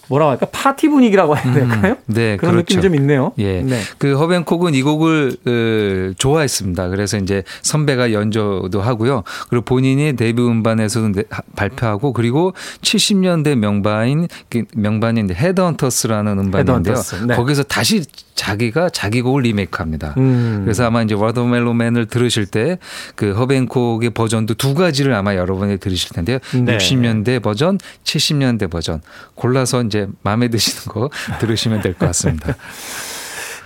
[0.09, 1.95] 뭐라고 할까 파티 분위기라고 해야 될까요?
[2.07, 2.81] 네, 그런 느낌 그렇죠.
[2.81, 3.31] 좀 있네요.
[3.37, 3.61] 예.
[3.61, 3.79] 네.
[3.97, 6.89] 그 허비 행콕은 이 곡을 어, 좋아했습니다.
[6.89, 9.23] 그래서 이제 선배가 연주도 하고요.
[9.49, 16.75] 그리고 본인이 데뷔 음반에서도 내- 하- 발표하고 그리고 70년대 명반인 그 명반인 Head Hunters라는 음반인데요.
[16.77, 17.35] Head Hunters, 네.
[17.35, 18.03] 거기서 다시
[18.35, 20.15] 자기가 자기 곡을 리메이크합니다.
[20.17, 20.61] 음.
[20.65, 22.77] 그래서 아마 이제 Watermelon Man을 들으실 때
[23.15, 26.39] 그 허비 행콕의 버전도 두 가지를 아마 여러분이 들으실 텐데요.
[26.53, 26.77] 네.
[26.77, 29.01] 60년대 버전, 70년대 버전
[29.35, 32.55] 골라서 이제 마음에 드시는 거 들으시면 될 것 같습니다.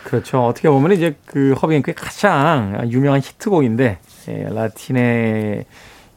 [0.04, 0.46] 그렇죠.
[0.46, 5.66] 어떻게 보면 이제 그 허비 행콕의 가장 유명한 히트곡인데 예, 라틴의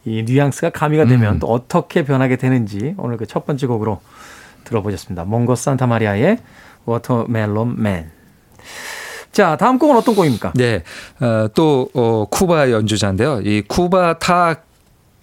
[0.04, 1.38] 이 뉘앙스가 가미가 되면 음.
[1.38, 4.00] 또 어떻게 변하게 되는지 오늘 그 첫 번째 곡으로
[4.64, 5.24] 들어보셨습니다.
[5.24, 6.38] 몽고 산타 마리아의
[6.86, 8.10] Watermelon Man.
[9.32, 10.52] 자, 다음 곡은 어떤 곡입니까?
[10.56, 10.82] 네,
[11.20, 13.40] 어, 또 어, 쿠바 연주자인데요.
[13.44, 14.56] 이 쿠바 타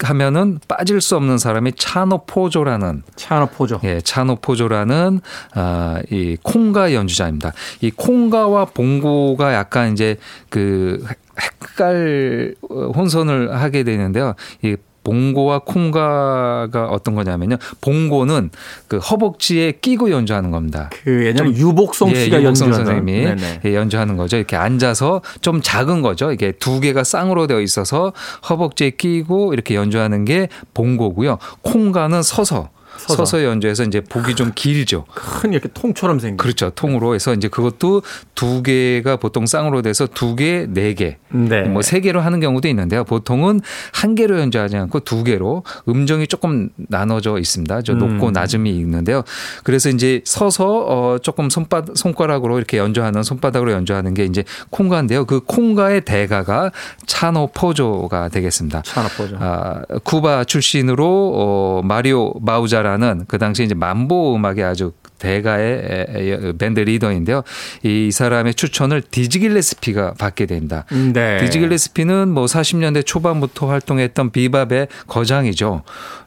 [0.00, 3.80] 하면은 빠질 수 없는 사람이 차노 포조라는 차노 포조.
[3.84, 5.20] 예, 차노 포조라는
[5.54, 7.52] 아, 이 콩가 연주자입니다.
[7.80, 10.16] 이 콩가와 봉고가 약간 이제
[10.48, 11.04] 그
[11.40, 14.34] 헷갈 어, 혼선을 하게 되는데요.
[14.62, 14.76] 이
[15.08, 17.56] 봉고와 콩가가 어떤 거냐면요.
[17.80, 18.50] 봉고는
[18.88, 20.90] 그 허벅지에 끼고 연주하는 겁니다.
[21.02, 23.60] 그 예전에 유복송 예, 씨가 유복성 연주하던 선생님이.
[23.64, 24.36] 예, 연주하는 거죠.
[24.36, 26.30] 이렇게 앉아서 좀 작은 거죠.
[26.30, 28.12] 이게 두 개가 쌍으로 되어 있어서
[28.50, 31.38] 허벅지에 끼고 이렇게 연주하는 게 봉고고요.
[31.62, 33.24] 콩가는 서서 서서.
[33.24, 35.04] 서서, 연주해서 이제 복이 좀 길죠.
[35.14, 36.36] 큰 이렇게 통처럼 생긴.
[36.36, 36.70] 그렇죠.
[36.70, 38.02] 통으로 해서 이제 그것도
[38.34, 41.16] 두 개가 보통 쌍으로 돼서 두 개, 네 개.
[41.30, 41.62] 네.
[41.62, 43.04] 뭐세 개로 하는 경우도 있는데요.
[43.04, 43.60] 보통은
[43.92, 47.82] 한 개로 연주하지 않고 두 개로 음정이 조금 나눠져 있습니다.
[47.82, 48.32] 저 높고 음.
[48.32, 49.22] 낮음이 있는데요.
[49.64, 55.24] 그래서 이제 서서 어 조금 손바 손가락으로 이렇게 연주하는 손바닥으로 연주하는 게 이제 콩가인데요.
[55.24, 56.70] 그 콩가의 대가가
[57.06, 58.82] 차노 포조가 되겠습니다.
[58.82, 59.36] 차노 포조.
[59.38, 66.80] 아, 쿠바 출신으로 어, 마리오 마우자라 는 그 당시 이제 만보 음악의 아주 대가의 밴드
[66.80, 67.42] 리더인데요.
[67.82, 70.84] 이 사람의 추천을 디지 길레스피가 받게 됩니다.
[71.12, 71.38] 네.
[71.38, 75.82] 디지 길레스피는 뭐 40년대 초반부터 활동했던 비밥의 거장이죠.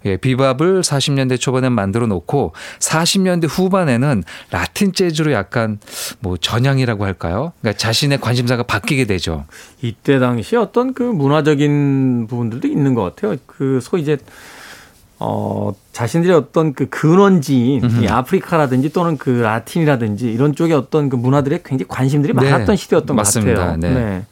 [0.06, 5.80] 예, 비밥을 40년대 초반에 만들어 놓고 40년대 후반에는 라틴 재즈로 약간
[6.20, 7.54] 뭐 전향이라고 할까요?
[7.62, 9.46] 그러니까 자신의 관심사가 바뀌게 되죠.
[9.82, 13.38] 이때 당시 어떤 그 문화적인 부분들도 있는 것 같아요.
[13.46, 14.18] 그 소위 이제
[15.24, 21.60] 어 자신들의 어떤 그 근원지인 이 아프리카라든지 또는 그 라틴이라든지 이런 쪽에 어떤 그 문화들에
[21.64, 23.66] 굉장히 관심들이 네, 많았던 시대였던 것 맞습니다.
[23.68, 23.94] 같아요.
[23.94, 24.26] 네.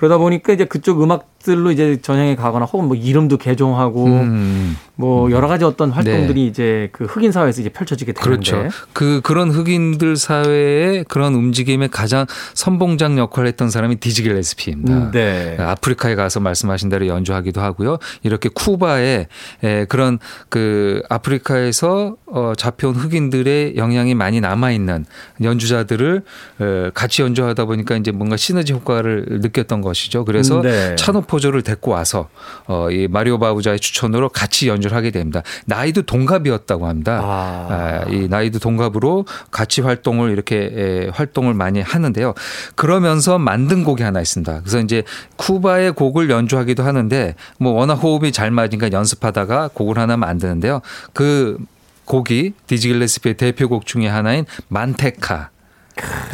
[0.00, 4.74] 그러다 보니까 이제 그쪽 음악들로 이제 전향해 가거나 혹은 뭐 이름도 개종하고 음.
[4.94, 8.68] 뭐 여러 가지 어떤 활동들이 이제 그 흑인 사회에서 이제 펼쳐지게 되는데 그렇죠.
[8.94, 14.92] 그 그런 흑인들 사회의 그런 움직임에 가장 선봉장 역할을 했던 사람이 디지 길레스피입니다.
[14.94, 15.56] 음, 네.
[15.58, 17.98] 아프리카에 가서 말씀하신 대로 연주하기도 하고요.
[18.22, 19.26] 이렇게 쿠바에
[19.64, 25.04] 에, 그런 그 아프리카에서 어, 잡혀온 흑인들의 영향이 많이 남아 있는
[25.42, 26.22] 연주자들을
[26.58, 30.24] 어, 같이 연주하다 보니까 이제 뭔가 시너지 효과를 느꼈던 것 이죠.
[30.24, 30.94] 그래서 음, 네.
[30.96, 32.28] 차노포조를 데리고 와서
[32.66, 35.42] 어, 이 마리오 바우자의 추천으로 같이 연주를 하게 됩니다.
[35.66, 37.20] 나이도 동갑이었다고 합니다.
[37.22, 37.66] 아.
[37.70, 42.34] 아, 이 나이도 동갑으로 같이 활동을 이렇게 에, 활동을 많이 하는데요.
[42.74, 44.60] 그러면서 만든 곡이 하나 있습니다.
[44.60, 45.02] 그래서 이제
[45.36, 50.80] 쿠바의 곡을 연주하기도 하는데 뭐 워낙 호흡이 잘 맞으니까 연습하다가 곡을 하나 만드는데요.
[51.12, 51.58] 그
[52.04, 55.50] 곡이 디지 길레스피의 대표곡 중에 하나인 만테카.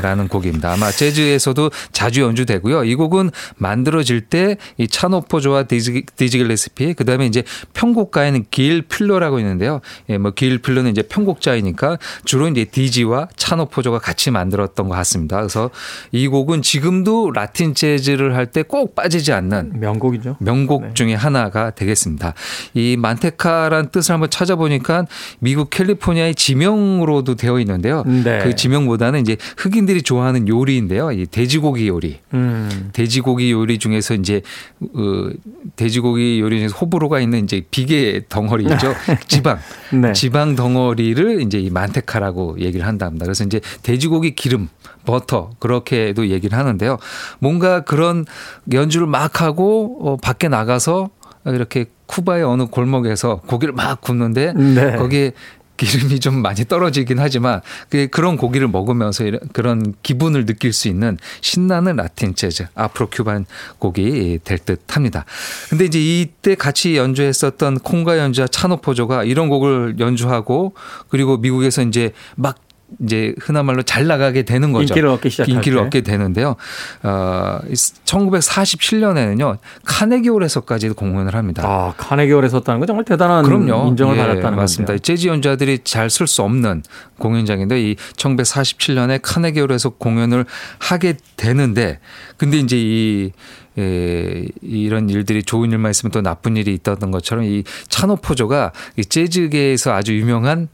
[0.00, 0.72] 라는 곡입니다.
[0.72, 2.84] 아마 재즈에서도 자주 연주되고요.
[2.84, 7.42] 이 곡은 만들어질 때 이 차노포조와 디지, 디지 길레스피 그다음에 이제
[7.74, 9.80] 편곡가에는 길 필러라고 있는데요.
[10.08, 15.38] 예, 뭐길 필러는 이제 편곡자이니까 주로 이제 디지와 차노포조가 같이 만들었던 것 같습니다.
[15.38, 15.70] 그래서
[16.12, 20.36] 이 곡은 지금도 라틴 재즈를 할 때 꼭 빠지지 않는 명곡이죠.
[20.40, 20.94] 명곡 네.
[20.94, 22.34] 중에 하나가 되겠습니다.
[22.74, 25.06] 이 만테카란 뜻을 한번 찾아보니까
[25.40, 28.04] 미국 캘리포니아의 지명으로도 되어 있는데요.
[28.04, 28.38] 네.
[28.42, 31.12] 그 지명보다는 이제 흑인들이 좋아하는 요리인데요.
[31.12, 32.18] 이 돼지고기 요리.
[32.34, 32.90] 음.
[32.92, 34.42] 돼지고기 요리 중에서 이제
[34.80, 35.30] 어,
[35.76, 38.94] 돼지고기 요리 중에서 호불호가 있는 이제 비계 덩어리 있죠.
[39.26, 39.58] 지방.
[39.92, 40.12] 네.
[40.12, 43.24] 지방 덩어리를 이제 이 만테카라고 얘기를 한답니다.
[43.24, 44.68] 그래서 이제 돼지고기 기름,
[45.06, 46.98] 버터 그렇게도 얘기를 하는데요.
[47.38, 48.26] 뭔가 그런
[48.72, 51.08] 연주를 막 하고 어, 밖에 나가서
[51.46, 54.96] 이렇게 쿠바의 어느 골목에서 고기를 막 굽는데 네.
[54.96, 55.32] 거기에
[55.76, 61.18] 기름이 좀 많이 떨어지긴 하지만 그- 그런 고기를 먹으면서 이런- 그런 기분을 느낄 수 있는
[61.40, 63.46] 신나는 라틴 재즈 아프로 큐반
[63.78, 65.24] 곡이 될 듯합니다.
[65.68, 70.74] 근데 이제 이때 같이 연주했었던 콩가 연주자 차노포조가 이런 곡을 연주하고
[71.08, 72.58] 그리고 미국에서 이제 막
[73.04, 74.92] 이제 흔한 말로 잘 나가게 되는 거죠.
[74.94, 75.84] 인기를 얻기 시작할 인기를 때.
[75.84, 76.54] 얻게 되는데요.
[77.02, 77.58] 어,
[78.04, 81.62] 1947년에는요 카네기홀에서까지 공연을 합니다.
[81.66, 83.88] 아, 카네기홀에 섰다는 건 정말 대단한 그럼요.
[83.88, 84.92] 인정을 예, 받았다는 맞습니다.
[84.92, 84.98] 건데요.
[85.00, 86.82] 재즈 연주자들이 잘 쓸 수 없는
[87.18, 90.44] 공연장인데 이 1947년에 카네기홀에서 공연을
[90.78, 91.98] 하게 되는데
[92.36, 93.32] 근데 이제 이
[93.78, 99.04] 에, 이런 일들이 좋은 일만 있으면 또 나쁜 일이 있었던 것처럼 이 차노 포조가 이
[99.04, 100.68] 재즈계에서 아주 유명한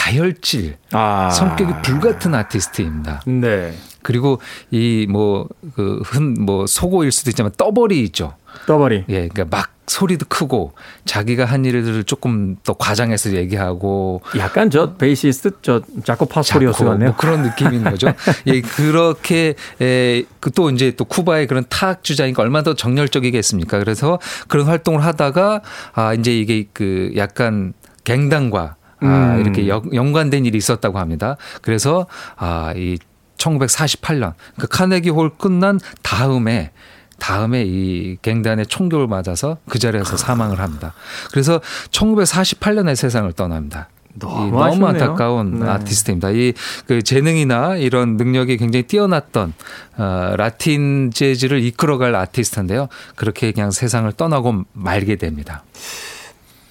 [0.00, 1.28] 다혈질 아.
[1.28, 3.20] 성격이 불같은 아티스트입니다.
[3.26, 3.74] 네.
[4.02, 6.66] 그리고 이 뭐그흔뭐
[7.12, 8.34] 수도 있지만 떠벌이 있죠.
[8.66, 9.04] 떠버리.
[9.10, 10.72] 예, 그러니까 막 소리도 크고
[11.04, 17.10] 자기가 한 일을 조금 더 과장해서 얘기하고 약간 저 베이시스트 저 자코 파스토리우스 같네요.
[17.10, 18.08] 뭐 그런 느낌인 거죠.
[18.46, 23.78] 예, 그렇게 에, 그또 이제 또 쿠바의 그런 타악 주자니까 얼마나 더 정열적이겠습니까?
[23.78, 25.60] 그래서 그런 활동을 하다가
[25.92, 29.40] 아 이제 이게 그 약간 갱단과 아, 음.
[29.40, 31.36] 이렇게 연, 연관된 일이 있었다고 합니다.
[31.62, 32.98] 그래서 아, 이
[33.38, 36.72] 1948년 그 카네기 홀 끝난 다음에
[37.18, 40.94] 다음에 이 갱단의 총격을 맞아서 그 자리에서 사망을 합니다.
[41.30, 41.60] 그래서
[41.90, 43.88] 1948년에 세상을 떠납니다.
[44.14, 44.86] 너무 이 너무.
[44.86, 45.68] 안타까운 네.
[45.68, 46.30] 아티스트입니다.
[46.30, 46.52] 이
[46.86, 49.52] 그 재능이나 이런 능력이 굉장히 뛰어났던
[49.98, 52.88] 어, 라틴 재즈를 이끌어갈 아티스트인데요.
[53.14, 55.62] 그렇게 그냥 세상을 떠나고 말게 됩니다.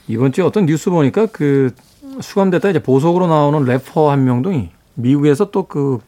[0.08, 1.72] 이번 주에 어떤 뉴스 보니까 그
[2.22, 4.52] 수감됐다 이제 보석으로 나오는 래퍼 한 명도
[4.96, 6.00] 미국에서 또 그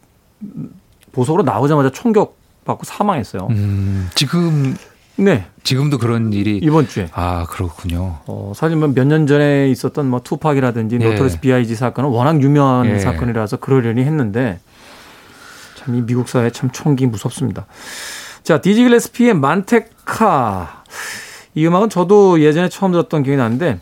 [1.11, 3.47] 보석으로 나오자마자 총격 받고 사망했어요.
[3.51, 4.75] 음, 지금
[5.17, 5.45] 네.
[5.63, 7.09] 지금도 그런 일이 이번 주에.
[7.13, 8.19] 아 그렇군요.
[8.25, 11.09] 어, 사실 몇 년 전에 있었던 뭐 투팍이라든지 예.
[11.09, 12.99] 노토리어스 B.I.G 사건은 워낙 유명한 예.
[12.99, 14.59] 사건이라서 그러려니 했는데
[15.75, 17.65] 참 이 미국 사회 참 총기 무섭습니다.
[18.43, 20.83] 자, 디지 길레스피의 Manteca
[21.55, 23.79] 이 음악은 저도 예전에 처음 들었던 기억이 나는데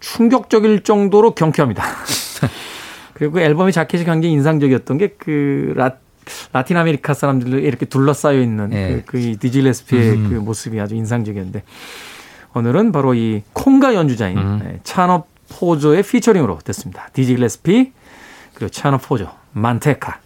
[0.00, 1.84] 충격적일 정도로 경쾌합니다.
[3.14, 5.92] 그리고 그 앨범의 자켓이 굉장히 인상적이었던 게 그 라,
[6.52, 9.02] 라틴 아메리카 사람들이 이렇게 둘러싸여 있는 예.
[9.06, 10.28] 그, 그 디지 길레스피의 음.
[10.30, 11.62] 그 모습이 아주 인상적이었는데
[12.54, 14.60] 오늘은 바로 이 콩가 연주자인 음.
[14.62, 17.08] 네, 차노 포조의 피처링으로 됐습니다.
[17.12, 17.92] 디지 길레스피
[18.54, 20.18] 그리고 차노 포조 Manteca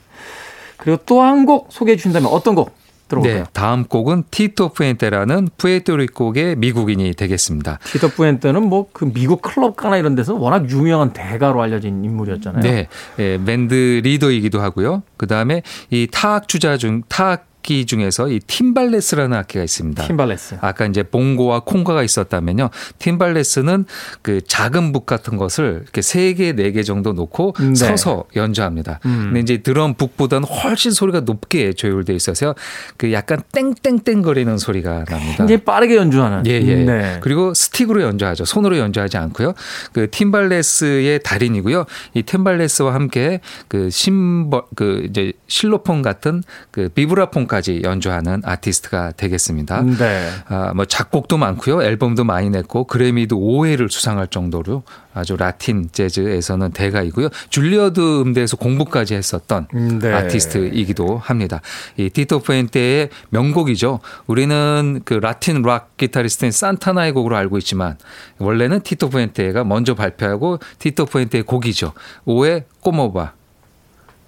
[0.76, 2.76] 그리고 또 한 곡 소개해 주신다면 어떤 곡
[3.08, 3.42] 들어볼까요?
[3.42, 7.78] 네, 다음 곡은 티토 푸엔테라는 푸에르토리코의 미국인이 되겠습니다.
[7.84, 12.62] 티토 뿌엔테는 뭐 그 미국 클럽 가나 이런 데서 워낙 유명한 대가로 알려진 인물이었잖아요.
[12.62, 12.88] 네,
[13.18, 15.02] 예, 밴드 리더이기도 하고요.
[15.16, 20.07] 그 다음에 이 타악 주자 중 타악기 중에서 이 팀발레스라는 악기가 있습니다.
[20.07, 20.59] 팀발레스.
[20.61, 22.68] 아까 이제 봉고와 콩가가 있었다면요.
[22.98, 23.87] 팀발레스는
[24.20, 27.74] 그 작은 북 같은 것을 이렇게 세 개, 네 개 정도 놓고 네.
[27.74, 29.00] 서서 연주합니다.
[29.07, 29.31] 음.
[29.33, 32.55] 근데 이제 드럼 북보다는 훨씬 소리가 높게 조율돼 있어서
[32.98, 35.37] 그 약간 땡땡땡 거리는 소리가 납니다.
[35.38, 36.46] 굉장히 빠르게 연주하는.
[36.46, 36.74] 예, 예.
[36.85, 37.18] 네.
[37.22, 38.44] 그리고 스틱으로 연주하죠.
[38.44, 39.55] 손으로 연주하지 않고요.
[39.92, 41.87] 그 팀발레스의 달인이고요.
[42.12, 49.80] 이 팀발레스와 함께 그 심벌 그 이제 실로폰 같은 그 비브라폰 까지 연주하는 아티스트가 되겠습니다.
[49.82, 50.28] 네.
[50.48, 51.84] 아, 뭐 작곡도 많고요.
[51.84, 54.82] 앨범도 많이 냈고 그래미도 5회를 수상할 정도로
[55.14, 57.28] 아주 라틴 재즈에서는 대가이고요.
[57.50, 59.68] 줄리어드 음대에서 공부까지 했었던
[60.00, 60.12] 네.
[60.12, 61.60] 아티스트이기도 합니다.
[61.96, 64.00] 이 티토 푸엔테의 명곡이죠.
[64.26, 67.96] 우리는 그 라틴 락 기타리스트인 산타나의 곡으로 알고 있지만
[68.38, 71.92] 원래는 티토 푸엔테가 먼저 발표하고 티토 푸엔테의 곡이죠.
[72.24, 73.34] Oye Como Va.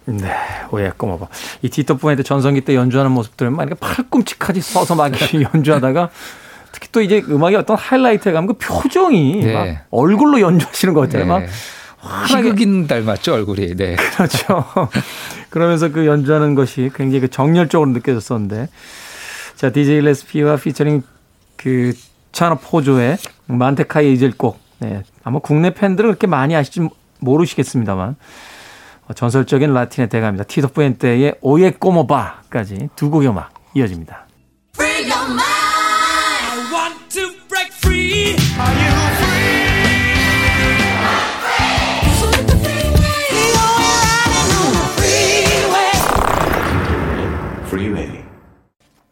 [0.07, 0.33] 네,
[0.71, 1.27] Oye Como Va.
[1.63, 6.11] 이 뿌엔테 전성기 때 연주하는 모습들은 막 이렇게 팔꿈치까지 서서 막 이렇게 연주하다가
[6.73, 9.53] 특히 또 이제 음악의 어떤 하이라이트에 가면 그 표정이 네.
[9.53, 11.27] 막 얼굴로 연주하시는 것 같아요.
[11.27, 11.43] 막
[11.99, 13.75] 환하게 희극인 닮았죠 얼굴이.
[13.75, 13.97] 네.
[14.17, 14.65] 그렇죠.
[15.51, 18.69] 그러면서 그 연주하는 것이 굉장히 그 정열적으로 느껴졌었는데.
[19.57, 21.03] 자, 디지 길레스피와 피처링
[21.57, 21.95] 그
[22.33, 23.17] 차노 포조의
[23.47, 24.59] Manteca의 이젤곡.
[24.81, 25.03] 네.
[25.25, 26.89] 아마 국내 팬들은 그렇게 많이 아실지
[27.21, 28.17] 모르시겠습니다만.
[29.09, 30.45] 어, 전설적인 라틴의 대가입니다.
[30.45, 34.27] 티토 뿌엔테의 Oye Como Va까지 두 곡의 음악 이어집니다.
[34.79, 34.85] I
[36.73, 38.35] want to break free.
[38.35, 39.47] Are you free?
[47.67, 48.25] Freeway.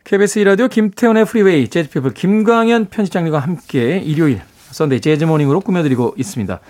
[0.05, 4.41] KBS 이라디오 김태훈의 프리웨이 재즈피플 김광현 편집장님과 함께 일요일
[4.71, 6.61] Sunday 재즈 Morning으로 꾸며드리고 있습니다.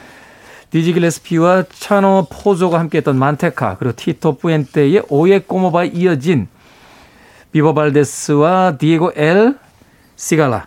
[0.71, 6.49] 디지 길레스피와 차노 포조가 함께했던 Manteca 그리고 티토 뿌엔테의 Oye Como Va에 이어진
[7.53, 9.57] 베보 발데스와 디에고 엘
[10.17, 10.67] 시갈라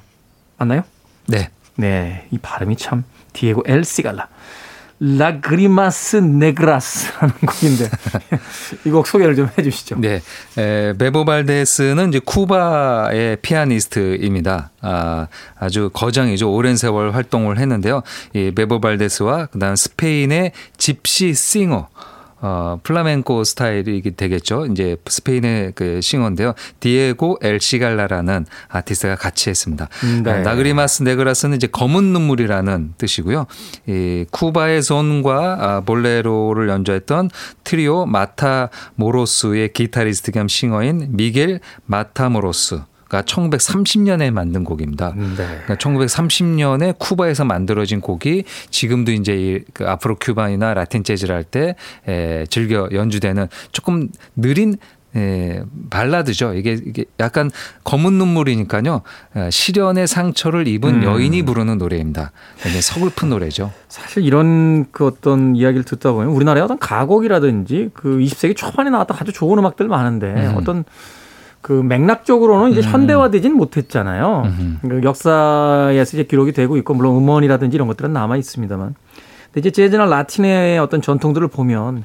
[0.57, 0.83] 맞나요?
[1.27, 1.49] 네.
[1.75, 4.27] 네, 이 발음이 참 디에고 엘 시갈라.
[4.99, 7.89] Lágrimas Negras라는 곡인데
[8.85, 9.97] 이 곡 소개를 좀 해주시죠.
[9.99, 10.21] 네.
[10.57, 14.71] 에, 베보 발데스는 이제 쿠바의 피아니스트입니다.
[14.81, 15.27] 아,
[15.59, 16.51] 아주 거장이죠.
[16.51, 18.01] 오랜 세월 활동을 했는데요.
[18.33, 21.89] 이 베보 발데스와 그다음 스페인의 집시 싱어
[22.39, 24.67] 어, 플라멘코 스타일이 되겠죠.
[24.67, 26.53] 이제 스페인의 그 싱어인데요.
[26.79, 29.87] 디에고 엘 시갈라라는 아티스트가 같이 했습니다.
[30.23, 30.31] 네.
[30.31, 33.47] 아, Lágrimas Negras는 이제 검은 눈물이라는 뜻이고요.
[33.87, 37.29] 이 쿠바의 손과 아, 볼레로를 연주했던
[37.63, 45.13] 트리오 마타모로스의 기타리스트 겸 싱어인 미겔 마타모로스가 1930년에 만든 곡입니다.
[45.15, 45.35] 네.
[45.35, 51.75] 그러니까 1930년에 쿠바에서 만들어진 곡이 지금도 이제 이 그 아프로 큐반이나 라틴 재즈를 할 때
[52.49, 54.75] 즐겨 연주되는 조금 느린
[55.15, 56.53] 에, 발라드죠.
[56.53, 57.49] 이게, 이게 약간
[57.85, 59.01] 검은 눈물이니까요.
[59.35, 61.03] 에, 시련의 상처를 입은 음.
[61.03, 62.31] 여인이 부르는 노래입니다.
[62.61, 63.71] 굉장히 서글픈 노래죠.
[63.87, 69.31] 사실 이런 그 어떤 이야기를 듣다 보면 우리나라의 어떤 가곡이라든지 그 20세기 초반에 나왔던 아주
[69.31, 70.53] 좋은 음악들 많은데 음.
[70.57, 70.83] 어떤
[71.61, 74.43] 그 맥락적으로는 이제 현대화되진 못했잖아요.
[74.45, 74.79] 음.
[74.81, 78.95] 그 역사에서 이제 기록이 되고 있고 물론 음원이라든지 이런 것들은 남아 있습니다만.
[79.45, 82.03] 근데 이제 재즈나 라틴의 어떤 전통들을 보면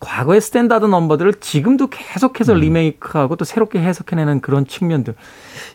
[0.00, 2.60] 과거의 스탠다드 넘버들을 지금도 계속해서 음.
[2.60, 5.14] 리메이크하고 또 새롭게 해석해내는 그런 측면들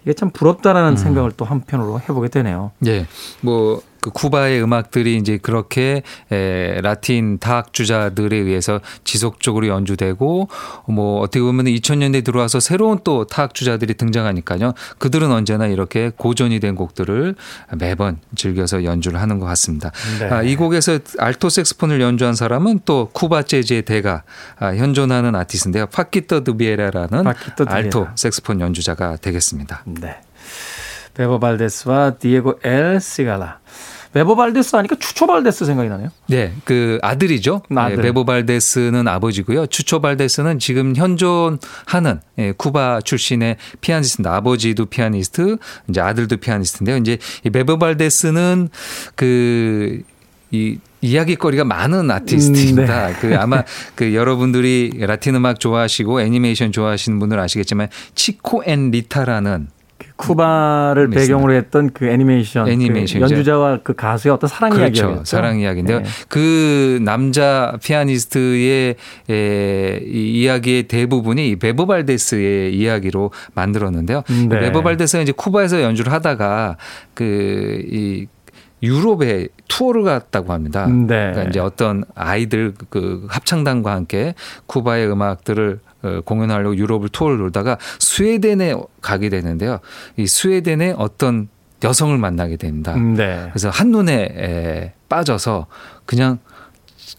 [0.03, 2.71] 이게 참 부럽다라는 생각을 또 한편으로 해보게 되네요.
[2.85, 3.05] 예.
[3.41, 10.49] 뭐, 그 쿠바의 음악들이 이제 그렇게 에, 라틴 타악주자들에 의해서 지속적으로 연주되고
[10.89, 14.73] 뭐 어떻게 보면 2000년대 들어와서 새로운 또 타악주자들이 등장하니까요.
[14.97, 17.35] 그들은 언제나 이렇게 고전이 된 곡들을
[17.77, 19.91] 매번 즐겨서 연주를 하는 것 같습니다.
[20.19, 20.25] 네.
[20.25, 24.23] 아, 이 곡에서 알토 색스폰을 연주한 사람은 또 쿠바 재즈의 대가
[24.59, 25.85] 아, 현존하는 아티스트인데요.
[25.85, 27.65] 파키토 드리베라라는 파키토.
[27.69, 29.83] 알토 색스폰 연주자가 되겠습니다.
[29.85, 30.17] 네.
[31.13, 33.59] 베보 발데스와 디에고 엘 시갈라.
[34.13, 36.09] 베보 발데스 하니까 추초 발데스 생각이 나네요.
[36.27, 37.63] 네, 그 아들이죠.
[37.75, 37.95] 아들.
[37.97, 39.65] 네, 베보 발데스는 아버지고요.
[39.67, 44.35] 추초 발데스는 지금 현존하는 예, 쿠바 출신의 피아니스트입니다.
[44.35, 45.57] 아버지도 피아니스트,
[45.89, 46.97] 이제 아들도 피아니스트인데요.
[46.97, 48.69] 이제 이 베보 발데스는
[49.15, 50.03] 그이
[51.01, 53.09] 이야기거리가 많은 아티스트입니다.
[53.09, 53.63] 음, 그 아마
[53.95, 59.67] 그 여러분들이 라틴 음악 좋아하시고 애니메이션 좋아하시는 분들은 아시겠지만 치코 앤 리타라는
[60.15, 61.21] 쿠바를 있습니다.
[61.21, 63.19] 배경으로 했던 그 애니메이션, 애니메이션이죠.
[63.19, 65.05] 그 연주자와 그 가수의 어떤 사랑 그렇죠.
[65.05, 65.25] 이야기였죠.
[65.25, 65.99] 사랑 이야기인데요.
[65.99, 66.05] 네.
[66.29, 68.95] 그 남자 피아니스트의
[69.29, 74.23] 에, 이 이야기의 대부분이 이 베보 발데스의 이야기로 만들었는데요.
[74.29, 74.59] 음, 네.
[74.59, 76.77] 베보 발데스가 이제 쿠바에서 연주를 하다가
[77.13, 78.27] 그이
[78.83, 80.85] 유럽에 투어를 갔다고 합니다.
[80.87, 81.05] 네.
[81.07, 84.35] 그러니까 이제 어떤 아이들 그 합창단과 함께
[84.67, 85.92] 쿠바의 음악들을 어,
[86.25, 89.79] 공연하려고 유럽을 투어를 돌다가 스웨덴에 가게 되는데요.
[90.17, 91.47] 이 스웨덴에 어떤
[91.83, 92.93] 여성을 만나게 됩니다.
[92.95, 93.47] 음, 네.
[93.51, 95.67] 그래서 한눈에 에, 빠져서
[96.05, 96.39] 그냥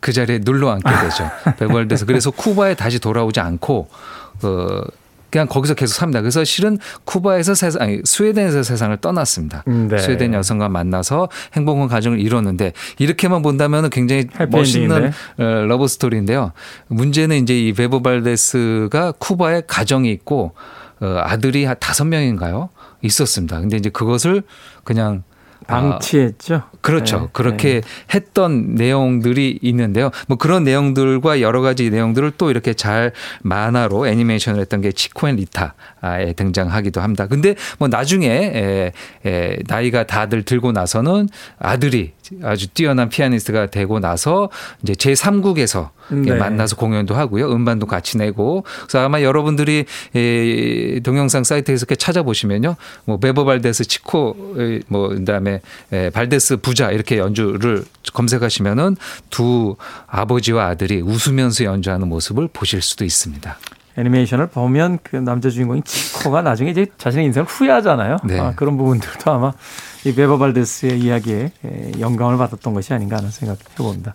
[0.00, 1.30] 그 자리에 눌러 앉게 되죠.
[1.58, 2.06] 베벌드에서.
[2.06, 3.88] 그래서 쿠바에 다시 돌아오지 않고
[4.42, 4.80] 어
[5.34, 6.20] 그냥 거기서 계속 삽니다.
[6.20, 9.64] 그래서 실은 쿠바에서 세상, 아니, 스웨덴에서 세상을 떠났습니다.
[9.66, 9.98] 음, 네.
[9.98, 16.52] 스웨덴 여성과 만나서 행복한 가정을 이뤘는데 이렇게만 본다면 굉장히 멋있는 어, 러브 스토리인데요.
[16.86, 20.54] 문제는 이제 이 베보 발데스가 쿠바에 가정이 있고
[21.00, 22.68] 어, 아들이 한 다섯 명인가요?
[23.02, 23.58] 있었습니다.
[23.58, 24.44] 근데 이제 그것을
[24.84, 25.33] 그냥 아,
[25.66, 26.62] 방치했죠.
[26.80, 27.20] 그렇죠.
[27.20, 27.80] 네, 그렇게
[28.14, 30.10] 했던 내용들이 있는데요.
[30.28, 33.12] 뭐 그런 내용들과 여러 가지 내용들을 또 이렇게 잘
[33.42, 35.70] 만화로 애니메이션을 했던 게 치코 앤 리타에
[36.36, 37.26] 등장하기도 합니다.
[37.26, 38.92] 근데 뭐 나중에 에,
[39.26, 41.28] 에, 나이가 다들 들고 나서는
[41.58, 44.48] 아들이 아주 뛰어난 피아니스트가 되고 나서
[44.82, 46.34] 이제 제 3국에서 네.
[46.34, 47.50] 만나서 공연도 하고요.
[47.52, 48.64] 음반도 같이 내고.
[48.82, 49.84] 그래서 아마 여러분들이
[50.14, 52.76] 에, 동영상 사이트에서 이렇게 찾아보시면요.
[53.04, 55.60] 뭐 베보 발데스 치코 에, 뭐 그다음에
[55.92, 58.96] 에, 발데스 부자 이렇게 연주를 검색하시면은
[59.30, 59.76] 두
[60.06, 63.56] 아버지와 아들이 웃으면서 연주하는 모습을 보실 수도 있습니다.
[63.96, 68.16] 애니메이션을 보면 그 남자 주인공인 치코가 나중에 이제 자신의 인생을 후회하잖아요.
[68.24, 68.40] 네.
[68.40, 69.52] 아, 그런 부분들도 아마
[70.04, 74.14] 이 베버 발데스의 이야기에 에, 영감을 받았던 것이 아닌가 하는 생각 해봅니다.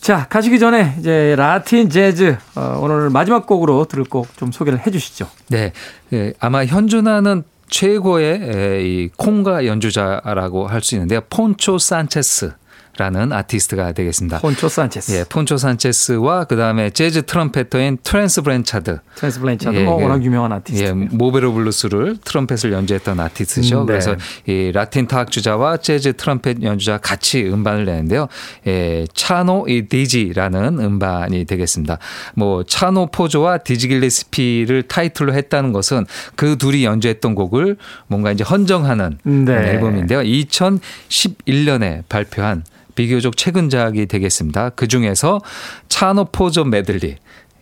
[0.00, 4.90] 자, 가시기 전에 이제 라틴 재즈 어, 오늘 마지막 곡으로 들을 곡 좀 소개를 해
[4.92, 5.28] 주시죠.
[5.48, 5.72] 네.
[6.12, 8.38] 예, 아마 현존하는 최고의
[8.84, 11.20] 이 콩가 연주자라고 할 수 있는데요.
[11.28, 12.52] 폰초 산체스.
[12.98, 14.40] 라는 아티스트가 되겠습니다.
[14.40, 15.12] 폰초 산체스.
[15.12, 18.98] 예, 폰초 산체스와 그다음에 재즈 트럼펫터인 테렌스 블렌차드.
[19.14, 20.84] 테렌스 블렌차드 예, 뭐 그, 워낙 유명한 아티스트.
[20.84, 23.82] 예, Mo' Better Blues를 트럼펫을 연주했던 아티스트죠.
[23.82, 23.92] 음, 네.
[23.92, 28.26] 그래서 이 라틴 타악 주자와 재즈 트럼펫 연주자 같이 음반을 내는데요.
[28.66, 31.98] 예, 차노 이 디지라는 음반이 되겠습니다.
[32.34, 37.76] 뭐 차노 포조와 디지 길레스피를 타이틀로 했다는 것은 그 둘이 연주했던 곡을
[38.08, 39.52] 뭔가 이제 헌정하는 네.
[39.52, 40.18] 앨범인데요.
[40.20, 42.64] 2011년에 발표한
[42.98, 44.70] 비교적 최근작이 되겠습니다.
[44.70, 45.40] 그 중에서
[45.88, 47.14] 차노포조 메들리.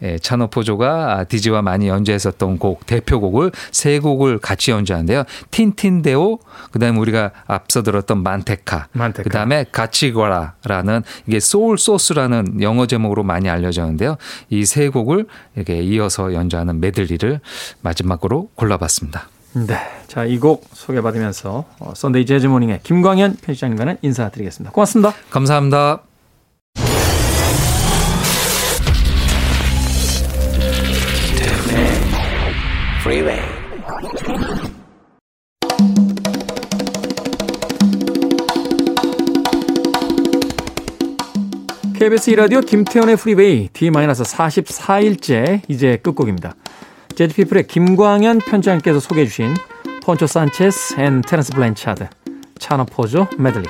[0.02, 5.24] 예, 차노포조가 디지와 많이 연주했었던 곡 대표곡을 세 곡을 같이 연주하는데요.
[5.50, 6.38] 틴틴데오,
[6.70, 9.22] 그 다음에 우리가 앞서 들었던 만테카, 만테카.
[9.24, 14.16] 그 다음에 가치거라라는 이게 소울 소스라는 영어 제목으로 많이 알려졌는데요.
[14.48, 17.40] 이 세 곡을 이렇게 이어서 연주하는 메들리를
[17.82, 19.28] 마지막으로 골라봤습니다.
[19.64, 19.74] 네.
[20.06, 24.72] 자, 이 곡 소개받으면서 어, Sunday Jazz Morning의 김광현 편집장님과는 인사드리겠습니다.
[24.72, 25.14] 고맙습니다.
[25.30, 26.02] 감사합니다.
[33.00, 33.40] Freeway.
[41.98, 46.54] KBS 2라디오 김태현의 프리웨이 D-44일째 이제 끝곡입니다.
[47.16, 49.54] 재즈피플의 김광현 편집장님께서 소개해 주신
[50.04, 52.08] 폰초 산체스 and 테렌스 블렌차드
[52.58, 53.66] 차노 포조 메들리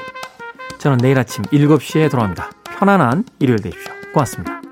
[0.79, 2.51] 저는 내일 아침 7시에 돌아옵니다.
[2.79, 3.93] 편안한 일요일 되십시오.
[4.13, 4.66] 고맙습니다.